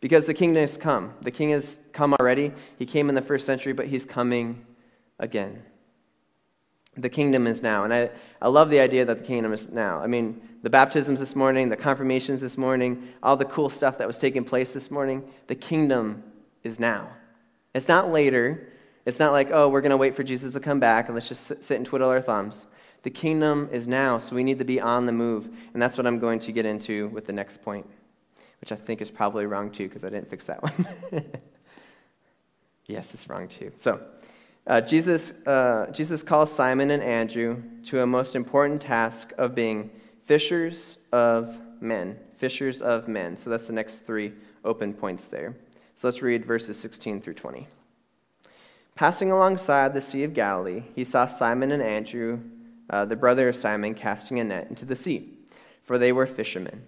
Because 0.00 0.26
the 0.26 0.34
kingdom 0.34 0.60
has 0.60 0.76
come. 0.76 1.14
The 1.22 1.30
king 1.30 1.50
has 1.50 1.78
come 1.92 2.14
already. 2.14 2.52
He 2.78 2.86
came 2.86 3.08
in 3.08 3.14
the 3.14 3.22
first 3.22 3.46
century, 3.46 3.72
but 3.72 3.86
he's 3.86 4.04
coming 4.04 4.64
again 5.18 5.62
the 6.96 7.08
kingdom 7.08 7.46
is 7.46 7.62
now. 7.62 7.84
And 7.84 7.92
I, 7.92 8.10
I 8.40 8.48
love 8.48 8.70
the 8.70 8.80
idea 8.80 9.04
that 9.04 9.18
the 9.18 9.24
kingdom 9.24 9.52
is 9.52 9.68
now. 9.68 10.00
I 10.00 10.06
mean, 10.06 10.40
the 10.62 10.70
baptisms 10.70 11.20
this 11.20 11.36
morning, 11.36 11.68
the 11.68 11.76
confirmations 11.76 12.40
this 12.40 12.56
morning, 12.56 13.08
all 13.22 13.36
the 13.36 13.44
cool 13.44 13.70
stuff 13.70 13.98
that 13.98 14.06
was 14.06 14.18
taking 14.18 14.44
place 14.44 14.72
this 14.72 14.90
morning, 14.90 15.22
the 15.46 15.54
kingdom 15.54 16.22
is 16.64 16.78
now. 16.78 17.08
It's 17.74 17.88
not 17.88 18.10
later. 18.10 18.72
It's 19.04 19.18
not 19.18 19.32
like, 19.32 19.50
oh, 19.52 19.68
we're 19.68 19.82
going 19.82 19.90
to 19.90 19.96
wait 19.96 20.16
for 20.16 20.24
Jesus 20.24 20.54
to 20.54 20.60
come 20.60 20.80
back 20.80 21.06
and 21.06 21.14
let's 21.14 21.28
just 21.28 21.62
sit 21.62 21.76
and 21.76 21.86
twiddle 21.86 22.08
our 22.08 22.22
thumbs. 22.22 22.66
The 23.02 23.10
kingdom 23.10 23.68
is 23.70 23.86
now, 23.86 24.18
so 24.18 24.34
we 24.34 24.42
need 24.42 24.58
to 24.58 24.64
be 24.64 24.80
on 24.80 25.06
the 25.06 25.12
move. 25.12 25.48
And 25.72 25.80
that's 25.80 25.96
what 25.96 26.06
I'm 26.06 26.18
going 26.18 26.40
to 26.40 26.52
get 26.52 26.66
into 26.66 27.08
with 27.08 27.26
the 27.26 27.32
next 27.32 27.62
point, 27.62 27.86
which 28.60 28.72
I 28.72 28.76
think 28.76 29.00
is 29.00 29.10
probably 29.10 29.46
wrong 29.46 29.70
too, 29.70 29.86
because 29.86 30.04
I 30.04 30.08
didn't 30.08 30.28
fix 30.28 30.46
that 30.46 30.62
one. 30.62 30.86
yes, 32.86 33.14
it's 33.14 33.28
wrong 33.28 33.46
too. 33.46 33.70
So, 33.76 34.00
uh, 34.66 34.80
Jesus, 34.80 35.32
uh, 35.46 35.86
Jesus 35.92 36.22
calls 36.22 36.52
Simon 36.52 36.90
and 36.90 37.02
Andrew 37.02 37.62
to 37.86 38.00
a 38.00 38.06
most 38.06 38.34
important 38.34 38.82
task 38.82 39.32
of 39.38 39.54
being 39.54 39.90
fishers 40.24 40.98
of 41.12 41.56
men. 41.80 42.18
Fishers 42.38 42.82
of 42.82 43.06
men. 43.06 43.36
So 43.36 43.48
that's 43.48 43.68
the 43.68 43.72
next 43.72 44.00
three 44.00 44.32
open 44.64 44.92
points 44.92 45.28
there. 45.28 45.54
So 45.94 46.08
let's 46.08 46.20
read 46.20 46.44
verses 46.44 46.78
16 46.78 47.22
through 47.22 47.34
20. 47.34 47.68
Passing 48.96 49.30
alongside 49.30 49.94
the 49.94 50.00
Sea 50.00 50.24
of 50.24 50.34
Galilee, 50.34 50.82
he 50.94 51.04
saw 51.04 51.26
Simon 51.26 51.70
and 51.70 51.82
Andrew, 51.82 52.40
uh, 52.90 53.04
the 53.04 53.16
brother 53.16 53.48
of 53.48 53.56
Simon, 53.56 53.94
casting 53.94 54.40
a 54.40 54.44
net 54.44 54.66
into 54.68 54.84
the 54.84 54.96
sea, 54.96 55.34
for 55.84 55.96
they 55.96 56.12
were 56.12 56.26
fishermen. 56.26 56.82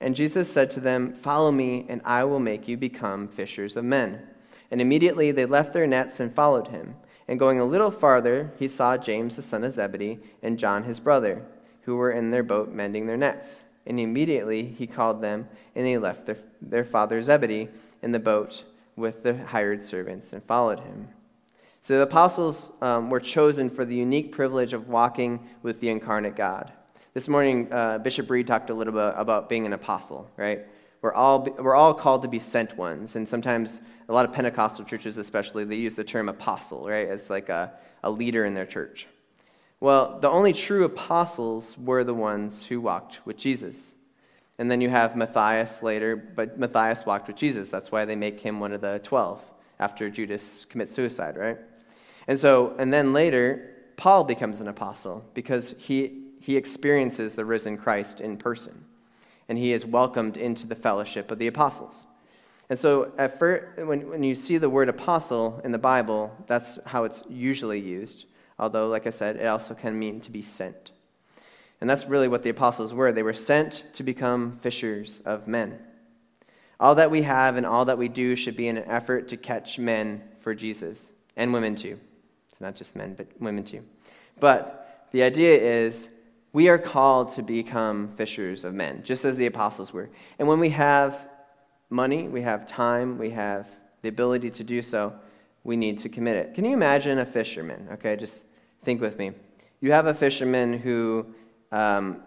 And 0.00 0.14
Jesus 0.14 0.52
said 0.52 0.70
to 0.72 0.80
them, 0.80 1.14
Follow 1.14 1.50
me, 1.50 1.86
and 1.88 2.02
I 2.04 2.24
will 2.24 2.40
make 2.40 2.68
you 2.68 2.76
become 2.76 3.28
fishers 3.28 3.76
of 3.76 3.84
men. 3.84 4.22
And 4.70 4.80
immediately 4.80 5.30
they 5.30 5.46
left 5.46 5.72
their 5.72 5.86
nets 5.86 6.20
and 6.20 6.34
followed 6.34 6.68
him. 6.68 6.96
And 7.28 7.38
going 7.38 7.58
a 7.58 7.64
little 7.64 7.90
farther, 7.90 8.52
he 8.58 8.68
saw 8.68 8.96
James 8.96 9.36
the 9.36 9.42
son 9.42 9.64
of 9.64 9.72
Zebedee 9.72 10.18
and 10.42 10.58
John 10.58 10.84
his 10.84 11.00
brother, 11.00 11.42
who 11.82 11.96
were 11.96 12.12
in 12.12 12.30
their 12.30 12.42
boat 12.42 12.70
mending 12.72 13.06
their 13.06 13.16
nets. 13.16 13.62
And 13.86 13.98
immediately 14.00 14.64
he 14.64 14.86
called 14.86 15.20
them, 15.20 15.48
and 15.74 15.84
they 15.84 15.98
left 15.98 16.26
their, 16.26 16.38
their 16.60 16.84
father 16.84 17.22
Zebedee 17.22 17.68
in 18.02 18.12
the 18.12 18.18
boat 18.18 18.64
with 18.96 19.22
the 19.22 19.36
hired 19.36 19.82
servants 19.82 20.32
and 20.32 20.42
followed 20.44 20.80
him. 20.80 21.08
So 21.80 21.96
the 21.96 22.02
apostles 22.02 22.72
um, 22.80 23.10
were 23.10 23.20
chosen 23.20 23.70
for 23.70 23.84
the 23.84 23.94
unique 23.94 24.32
privilege 24.32 24.72
of 24.72 24.88
walking 24.88 25.48
with 25.62 25.78
the 25.78 25.88
incarnate 25.88 26.34
God. 26.34 26.72
This 27.14 27.28
morning, 27.28 27.72
uh, 27.72 27.98
Bishop 27.98 28.28
Reed 28.28 28.46
talked 28.46 28.70
a 28.70 28.74
little 28.74 28.92
bit 28.92 29.14
about 29.16 29.48
being 29.48 29.66
an 29.66 29.72
apostle, 29.72 30.28
right? 30.36 30.66
We're 31.02 31.14
all, 31.14 31.42
we're 31.58 31.74
all 31.74 31.94
called 31.94 32.22
to 32.22 32.28
be 32.28 32.38
sent 32.38 32.76
ones. 32.76 33.16
And 33.16 33.28
sometimes, 33.28 33.80
a 34.08 34.12
lot 34.12 34.24
of 34.24 34.32
Pentecostal 34.32 34.84
churches 34.84 35.18
especially, 35.18 35.64
they 35.64 35.76
use 35.76 35.94
the 35.94 36.04
term 36.04 36.28
apostle, 36.28 36.88
right, 36.88 37.08
as 37.08 37.30
like 37.30 37.48
a, 37.48 37.72
a 38.02 38.10
leader 38.10 38.44
in 38.44 38.54
their 38.54 38.66
church. 38.66 39.06
Well, 39.80 40.18
the 40.20 40.30
only 40.30 40.52
true 40.52 40.84
apostles 40.84 41.76
were 41.78 42.02
the 42.02 42.14
ones 42.14 42.64
who 42.64 42.80
walked 42.80 43.20
with 43.26 43.36
Jesus. 43.36 43.94
And 44.58 44.70
then 44.70 44.80
you 44.80 44.88
have 44.88 45.16
Matthias 45.16 45.82
later, 45.82 46.16
but 46.16 46.58
Matthias 46.58 47.04
walked 47.04 47.26
with 47.28 47.36
Jesus. 47.36 47.70
That's 47.70 47.92
why 47.92 48.06
they 48.06 48.16
make 48.16 48.40
him 48.40 48.58
one 48.58 48.72
of 48.72 48.80
the 48.80 49.00
12 49.02 49.40
after 49.78 50.08
Judas 50.08 50.66
commits 50.70 50.94
suicide, 50.94 51.36
right? 51.36 51.58
And 52.26 52.40
so, 52.40 52.74
and 52.78 52.90
then 52.92 53.12
later, 53.12 53.74
Paul 53.96 54.24
becomes 54.24 54.60
an 54.60 54.68
apostle 54.68 55.24
because 55.34 55.74
he 55.78 56.22
he 56.46 56.56
experiences 56.56 57.34
the 57.34 57.44
risen 57.44 57.76
Christ 57.76 58.20
in 58.20 58.36
person, 58.36 58.84
and 59.48 59.58
he 59.58 59.72
is 59.72 59.84
welcomed 59.84 60.36
into 60.36 60.66
the 60.66 60.74
fellowship 60.74 61.30
of 61.30 61.38
the 61.38 61.46
apostles. 61.46 62.04
And 62.68 62.78
so, 62.78 63.12
at 63.16 63.38
first, 63.38 63.86
when, 63.86 64.08
when 64.08 64.22
you 64.24 64.34
see 64.34 64.58
the 64.58 64.68
word 64.68 64.88
apostle 64.88 65.60
in 65.62 65.70
the 65.70 65.78
Bible, 65.78 66.34
that's 66.46 66.78
how 66.84 67.04
it's 67.04 67.22
usually 67.28 67.78
used. 67.78 68.24
Although, 68.58 68.88
like 68.88 69.06
I 69.06 69.10
said, 69.10 69.36
it 69.36 69.46
also 69.46 69.74
can 69.74 69.96
mean 69.98 70.20
to 70.22 70.30
be 70.30 70.42
sent. 70.42 70.90
And 71.80 71.88
that's 71.88 72.06
really 72.06 72.26
what 72.26 72.42
the 72.42 72.50
apostles 72.50 72.92
were. 72.92 73.12
They 73.12 73.22
were 73.22 73.34
sent 73.34 73.84
to 73.92 74.02
become 74.02 74.58
fishers 74.62 75.20
of 75.24 75.46
men. 75.46 75.78
All 76.80 76.94
that 76.96 77.10
we 77.10 77.22
have 77.22 77.56
and 77.56 77.64
all 77.64 77.84
that 77.84 77.98
we 77.98 78.08
do 78.08 78.34
should 78.34 78.56
be 78.56 78.68
in 78.68 78.76
an 78.76 78.88
effort 78.88 79.28
to 79.28 79.36
catch 79.36 79.78
men 79.78 80.22
for 80.40 80.54
Jesus, 80.54 81.12
and 81.36 81.52
women 81.52 81.76
too. 81.76 81.98
It's 82.50 82.60
not 82.60 82.74
just 82.74 82.96
men, 82.96 83.14
but 83.14 83.26
women 83.40 83.64
too. 83.64 83.82
But 84.40 85.08
the 85.12 85.22
idea 85.22 85.56
is 85.58 86.08
we 86.56 86.70
are 86.70 86.78
called 86.78 87.28
to 87.28 87.42
become 87.42 88.08
fishers 88.16 88.64
of 88.64 88.72
men, 88.72 89.02
just 89.02 89.26
as 89.26 89.36
the 89.36 89.44
apostles 89.44 89.92
were. 89.92 90.08
And 90.38 90.48
when 90.48 90.58
we 90.58 90.70
have 90.70 91.28
money, 91.90 92.28
we 92.28 92.40
have 92.40 92.66
time, 92.66 93.18
we 93.18 93.28
have 93.28 93.68
the 94.00 94.08
ability 94.08 94.50
to 94.52 94.64
do 94.64 94.80
so, 94.80 95.12
we 95.64 95.76
need 95.76 96.00
to 96.00 96.08
commit 96.08 96.34
it. 96.34 96.54
Can 96.54 96.64
you 96.64 96.72
imagine 96.72 97.18
a 97.18 97.26
fisherman? 97.26 97.86
Okay, 97.92 98.16
just 98.16 98.46
think 98.86 99.02
with 99.02 99.18
me. 99.18 99.32
You 99.82 99.92
have 99.92 100.06
a 100.06 100.14
fisherman 100.14 100.72
who, 100.78 101.26
um, 101.72 102.22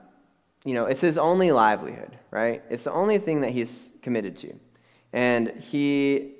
you 0.63 0.75
know, 0.75 0.85
it's 0.85 1.01
his 1.01 1.17
only 1.17 1.51
livelihood, 1.51 2.15
right? 2.29 2.61
It's 2.69 2.83
the 2.83 2.93
only 2.93 3.17
thing 3.17 3.41
that 3.41 3.49
he's 3.49 3.89
committed 4.03 4.37
to. 4.37 4.53
And 5.11 5.53
he 5.59 6.33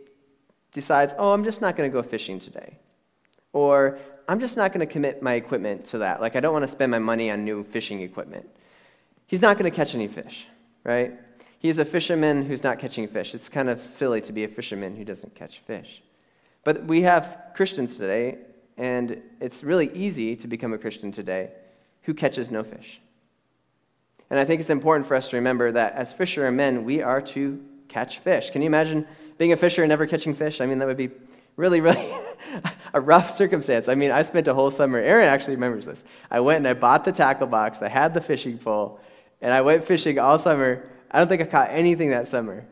decides, 0.74 1.16
oh, 1.18 1.34
I'm 1.34 1.44
just 1.44 1.60
not 1.60 1.76
going 1.76 1.90
to 1.90 1.92
go 1.92 2.04
fishing 2.04 2.40
today. 2.40 2.78
Or 3.52 3.98
I'm 4.30 4.40
just 4.40 4.56
not 4.56 4.72
going 4.72 4.86
to 4.86 4.94
commit 4.94 5.24
my 5.24 5.34
equipment 5.34 5.86
to 5.86 5.98
that. 5.98 6.22
Like, 6.22 6.36
I 6.36 6.40
don't 6.40 6.54
want 6.54 6.64
to 6.64 6.72
spend 6.72 6.92
my 6.92 7.00
money 7.00 7.32
on 7.32 7.44
new 7.44 7.64
fishing 7.64 8.02
equipment. 8.02 8.48
He's 9.26 9.42
not 9.42 9.58
going 9.58 9.70
to 9.70 9.76
catch 9.76 9.96
any 9.96 10.08
fish, 10.08 10.46
right? 10.84 11.14
He's 11.58 11.80
a 11.80 11.86
fisherman 11.86 12.46
who's 12.46 12.62
not 12.62 12.78
catching 12.78 13.08
fish. 13.08 13.34
It's 13.34 13.50
kind 13.50 13.72
of 13.72 13.82
silly 13.82 14.22
to 14.22 14.32
be 14.32 14.44
a 14.44 14.48
fisherman 14.48 14.96
who 14.96 15.04
doesn't 15.04 15.34
catch 15.34 15.62
fish. 15.66 16.04
But 16.64 16.86
we 16.86 17.02
have 17.02 17.40
Christians 17.56 17.98
today, 17.98 18.38
and 18.78 19.20
it's 19.42 19.64
really 19.64 19.92
easy 19.96 20.36
to 20.36 20.48
become 20.48 20.74
a 20.74 20.78
Christian 20.78 21.12
today 21.12 21.50
who 22.04 22.14
catches 22.14 22.52
no 22.52 22.62
fish. 22.62 23.02
And 24.30 24.40
I 24.40 24.46
think 24.46 24.62
it's 24.62 24.70
important 24.70 25.08
for 25.08 25.16
us 25.16 25.30
to 25.30 25.38
remember 25.38 25.72
that 25.72 25.94
as 25.94 26.14
fishermen, 26.14 26.86
we 26.86 27.02
are 27.02 27.22
to 27.34 27.60
catch 27.88 28.20
fish. 28.20 28.52
Can 28.52 28.62
you 28.62 28.68
imagine 28.68 29.08
being 29.40 29.54
a 29.54 29.58
fisher 29.58 29.82
and 29.82 29.90
never 29.90 30.06
catching 30.06 30.36
fish? 30.36 30.62
I 30.62 30.68
mean, 30.68 30.78
that 30.78 30.88
would 30.88 30.98
be 30.98 31.10
really, 31.60 31.82
really 31.82 32.10
a 32.94 33.02
rough 33.02 33.36
circumstance. 33.36 33.90
I 33.90 33.96
mean, 33.96 34.12
I 34.12 34.24
spent 34.24 34.48
a 34.48 34.54
whole 34.54 34.72
summer. 34.72 34.98
Aaron 34.98 35.28
actually 35.28 35.56
remembers 35.56 35.86
this. 35.86 36.04
I 36.32 36.40
went 36.40 36.60
and 36.60 36.68
I 36.68 36.74
bought 36.74 37.04
the 37.04 37.12
tackle 37.12 37.48
box. 37.48 37.82
I 37.82 37.90
had 37.90 38.14
the 38.14 38.22
fishing 38.22 38.58
pole, 38.58 39.00
and 39.42 39.54
I 39.54 39.60
went 39.60 39.84
fishing 39.84 40.18
all 40.18 40.40
summer. 40.40 40.88
I 41.12 41.20
don't 41.20 41.28
think 41.28 41.42
I 41.42 41.46
caught 41.46 41.70
anything 41.72 42.12
that 42.12 42.30
summer. 42.30 42.66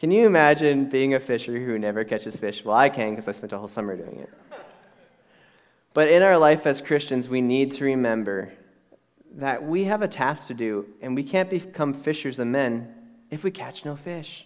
Can 0.00 0.10
you 0.10 0.26
imagine 0.26 0.90
being 0.90 1.14
a 1.14 1.20
fisher 1.20 1.52
who 1.52 1.78
never 1.78 2.02
catches 2.02 2.36
fish? 2.36 2.64
Well, 2.64 2.76
I 2.76 2.88
can 2.88 3.10
because 3.10 3.28
I 3.28 3.32
spent 3.32 3.52
a 3.52 3.58
whole 3.58 3.68
summer 3.68 3.96
doing 3.96 4.18
it. 4.18 4.30
But 5.94 6.08
in 6.08 6.22
our 6.22 6.36
life 6.36 6.66
as 6.66 6.80
Christians, 6.80 7.28
we 7.28 7.40
need 7.40 7.70
to 7.74 7.84
remember 7.84 8.52
that 9.36 9.62
we 9.62 9.84
have 9.84 10.02
a 10.02 10.08
task 10.08 10.48
to 10.48 10.54
do, 10.54 10.86
and 11.00 11.14
we 11.14 11.22
can't 11.22 11.48
become 11.48 11.94
fishers 11.94 12.40
of 12.40 12.48
men 12.48 12.92
if 13.30 13.44
we 13.44 13.52
catch 13.52 13.84
no 13.84 13.94
fish. 13.94 14.44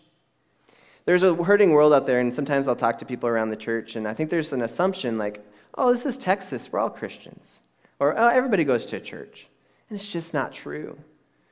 There's 1.08 1.22
a 1.22 1.34
hurting 1.34 1.70
world 1.70 1.94
out 1.94 2.06
there, 2.06 2.20
and 2.20 2.34
sometimes 2.34 2.68
I'll 2.68 2.76
talk 2.76 2.98
to 2.98 3.06
people 3.06 3.30
around 3.30 3.48
the 3.48 3.56
church, 3.56 3.96
and 3.96 4.06
I 4.06 4.12
think 4.12 4.28
there's 4.28 4.52
an 4.52 4.60
assumption 4.60 5.16
like, 5.16 5.42
oh, 5.78 5.90
this 5.90 6.04
is 6.04 6.18
Texas, 6.18 6.70
we're 6.70 6.80
all 6.80 6.90
Christians. 6.90 7.62
Or, 7.98 8.14
oh, 8.18 8.28
everybody 8.28 8.62
goes 8.62 8.84
to 8.84 9.00
church. 9.00 9.48
And 9.88 9.98
it's 9.98 10.06
just 10.06 10.34
not 10.34 10.52
true. 10.52 10.98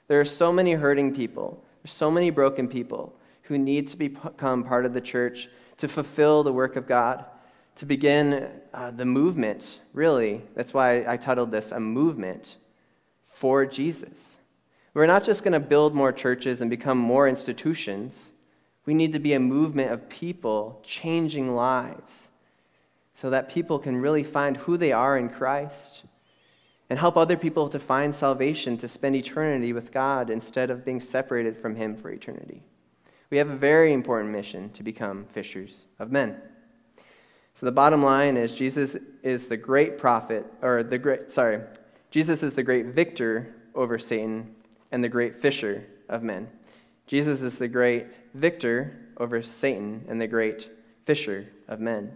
There 0.08 0.20
are 0.20 0.26
so 0.26 0.52
many 0.52 0.72
hurting 0.72 1.14
people, 1.14 1.64
there's 1.82 1.94
so 1.94 2.10
many 2.10 2.28
broken 2.28 2.68
people 2.68 3.14
who 3.44 3.56
need 3.56 3.88
to 3.88 3.96
become 3.96 4.62
part 4.62 4.84
of 4.84 4.92
the 4.92 5.00
church 5.00 5.48
to 5.78 5.88
fulfill 5.88 6.42
the 6.42 6.52
work 6.52 6.76
of 6.76 6.86
God, 6.86 7.24
to 7.76 7.86
begin 7.86 8.50
uh, 8.74 8.90
the 8.90 9.06
movement, 9.06 9.80
really. 9.94 10.42
That's 10.54 10.74
why 10.74 11.10
I 11.10 11.16
titled 11.16 11.50
this 11.50 11.72
A 11.72 11.80
Movement 11.80 12.56
for 13.32 13.64
Jesus. 13.64 14.38
We're 14.92 15.06
not 15.06 15.24
just 15.24 15.44
going 15.44 15.54
to 15.54 15.60
build 15.60 15.94
more 15.94 16.12
churches 16.12 16.60
and 16.60 16.68
become 16.68 16.98
more 16.98 17.26
institutions. 17.26 18.32
We 18.86 18.94
need 18.94 19.12
to 19.12 19.18
be 19.18 19.34
a 19.34 19.40
movement 19.40 19.92
of 19.92 20.08
people 20.08 20.80
changing 20.84 21.54
lives 21.54 22.30
so 23.16 23.30
that 23.30 23.48
people 23.48 23.78
can 23.78 24.00
really 24.00 24.22
find 24.22 24.56
who 24.56 24.76
they 24.76 24.92
are 24.92 25.18
in 25.18 25.28
Christ 25.28 26.04
and 26.88 26.98
help 26.98 27.16
other 27.16 27.36
people 27.36 27.68
to 27.68 27.80
find 27.80 28.14
salvation 28.14 28.78
to 28.78 28.88
spend 28.88 29.16
eternity 29.16 29.72
with 29.72 29.92
God 29.92 30.30
instead 30.30 30.70
of 30.70 30.84
being 30.84 31.00
separated 31.00 31.56
from 31.56 31.74
Him 31.74 31.96
for 31.96 32.10
eternity. 32.10 32.62
We 33.28 33.38
have 33.38 33.50
a 33.50 33.56
very 33.56 33.92
important 33.92 34.30
mission 34.30 34.70
to 34.70 34.84
become 34.84 35.26
fishers 35.32 35.86
of 35.98 36.12
men. 36.12 36.40
So 37.54 37.66
the 37.66 37.72
bottom 37.72 38.04
line 38.04 38.36
is 38.36 38.54
Jesus 38.54 38.96
is 39.22 39.48
the 39.48 39.56
great 39.56 39.98
prophet, 39.98 40.46
or 40.62 40.84
the 40.84 40.98
great, 40.98 41.32
sorry, 41.32 41.60
Jesus 42.10 42.42
is 42.42 42.54
the 42.54 42.62
great 42.62 42.86
victor 42.86 43.54
over 43.74 43.98
Satan 43.98 44.54
and 44.92 45.02
the 45.02 45.08
great 45.08 45.36
fisher 45.36 45.84
of 46.08 46.22
men. 46.22 46.48
Jesus 47.06 47.42
is 47.42 47.58
the 47.58 47.68
great 47.68 48.06
victor 48.34 48.98
over 49.16 49.42
Satan 49.42 50.04
and 50.08 50.20
the 50.20 50.26
great 50.26 50.70
fisher 51.04 51.48
of 51.68 51.80
men. 51.80 52.12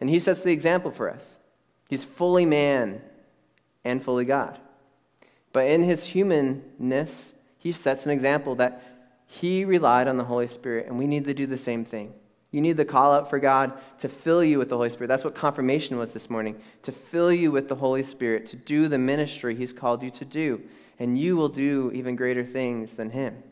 And 0.00 0.10
he 0.10 0.20
sets 0.20 0.40
the 0.40 0.52
example 0.52 0.90
for 0.90 1.10
us. 1.10 1.38
He's 1.88 2.04
fully 2.04 2.46
man 2.46 3.02
and 3.84 4.02
fully 4.02 4.24
God. 4.24 4.58
But 5.52 5.68
in 5.68 5.84
his 5.84 6.04
humanness, 6.04 7.32
he 7.58 7.72
sets 7.72 8.04
an 8.04 8.10
example 8.10 8.56
that 8.56 8.82
he 9.26 9.64
relied 9.64 10.08
on 10.08 10.16
the 10.16 10.24
Holy 10.24 10.46
Spirit, 10.46 10.86
and 10.86 10.98
we 10.98 11.06
need 11.06 11.24
to 11.24 11.34
do 11.34 11.46
the 11.46 11.58
same 11.58 11.84
thing. 11.84 12.12
You 12.50 12.60
need 12.60 12.76
the 12.76 12.84
call 12.84 13.12
out 13.12 13.30
for 13.30 13.38
God 13.38 13.72
to 13.98 14.08
fill 14.08 14.44
you 14.44 14.58
with 14.58 14.68
the 14.68 14.76
Holy 14.76 14.90
Spirit. 14.90 15.08
That's 15.08 15.24
what 15.24 15.34
confirmation 15.34 15.96
was 15.96 16.12
this 16.12 16.30
morning 16.30 16.60
to 16.82 16.92
fill 16.92 17.32
you 17.32 17.50
with 17.50 17.68
the 17.68 17.74
Holy 17.74 18.02
Spirit, 18.02 18.46
to 18.48 18.56
do 18.56 18.86
the 18.86 18.98
ministry 18.98 19.54
He's 19.54 19.72
called 19.72 20.02
you 20.02 20.10
to 20.12 20.24
do. 20.24 20.62
And 20.98 21.18
you 21.18 21.36
will 21.36 21.48
do 21.48 21.90
even 21.92 22.14
greater 22.14 22.44
things 22.44 22.96
than 22.96 23.10
Him. 23.10 23.42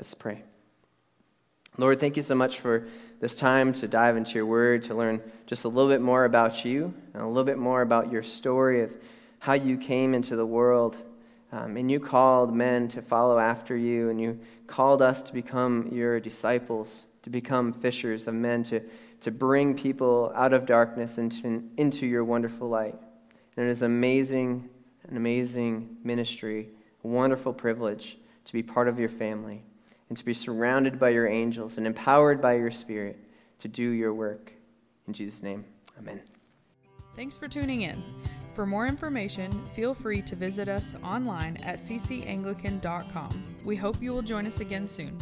Let's 0.00 0.14
pray. 0.14 0.42
Lord, 1.76 2.00
thank 2.00 2.16
you 2.16 2.22
so 2.22 2.34
much 2.34 2.60
for 2.60 2.88
this 3.20 3.36
time 3.36 3.74
to 3.74 3.86
dive 3.86 4.16
into 4.16 4.32
your 4.32 4.46
word, 4.46 4.84
to 4.84 4.94
learn 4.94 5.20
just 5.44 5.64
a 5.64 5.68
little 5.68 5.90
bit 5.90 6.00
more 6.00 6.24
about 6.24 6.64
you 6.64 6.94
and 7.12 7.22
a 7.22 7.26
little 7.26 7.44
bit 7.44 7.58
more 7.58 7.82
about 7.82 8.10
your 8.10 8.22
story 8.22 8.82
of 8.82 8.98
how 9.40 9.52
you 9.52 9.76
came 9.76 10.14
into 10.14 10.36
the 10.36 10.46
world. 10.46 10.96
Um, 11.52 11.76
and 11.76 11.90
you 11.90 12.00
called 12.00 12.54
men 12.56 12.88
to 12.88 13.02
follow 13.02 13.38
after 13.38 13.76
you, 13.76 14.08
and 14.08 14.18
you 14.18 14.40
called 14.66 15.02
us 15.02 15.22
to 15.24 15.34
become 15.34 15.90
your 15.92 16.18
disciples, 16.18 17.04
to 17.24 17.28
become 17.28 17.70
fishers 17.70 18.26
of 18.26 18.32
men, 18.32 18.64
to, 18.64 18.80
to 19.20 19.30
bring 19.30 19.74
people 19.74 20.32
out 20.34 20.54
of 20.54 20.64
darkness 20.64 21.18
into, 21.18 21.62
into 21.76 22.06
your 22.06 22.24
wonderful 22.24 22.70
light. 22.70 22.96
And 23.58 23.68
it 23.68 23.70
is 23.70 23.82
amazing, 23.82 24.66
an 25.10 25.18
amazing 25.18 25.98
ministry, 26.02 26.70
a 27.04 27.06
wonderful 27.06 27.52
privilege 27.52 28.16
to 28.46 28.52
be 28.54 28.62
part 28.62 28.88
of 28.88 28.98
your 28.98 29.10
family 29.10 29.62
and 30.10 30.18
to 30.18 30.24
be 30.24 30.34
surrounded 30.34 30.98
by 30.98 31.08
your 31.08 31.26
angels 31.26 31.78
and 31.78 31.86
empowered 31.86 32.42
by 32.42 32.56
your 32.56 32.70
Spirit 32.70 33.18
to 33.60 33.68
do 33.68 33.90
your 33.90 34.12
work. 34.12 34.52
In 35.06 35.14
Jesus' 35.14 35.42
name, 35.42 35.64
amen. 35.98 36.20
Thanks 37.16 37.38
for 37.38 37.48
tuning 37.48 37.82
in. 37.82 38.02
For 38.52 38.66
more 38.66 38.86
information, 38.86 39.50
feel 39.74 39.94
free 39.94 40.20
to 40.22 40.36
visit 40.36 40.68
us 40.68 40.96
online 41.02 41.56
at 41.58 41.76
ccanglican.com. 41.76 43.56
We 43.64 43.76
hope 43.76 44.02
you 44.02 44.12
will 44.12 44.22
join 44.22 44.46
us 44.46 44.60
again 44.60 44.88
soon. 44.88 45.16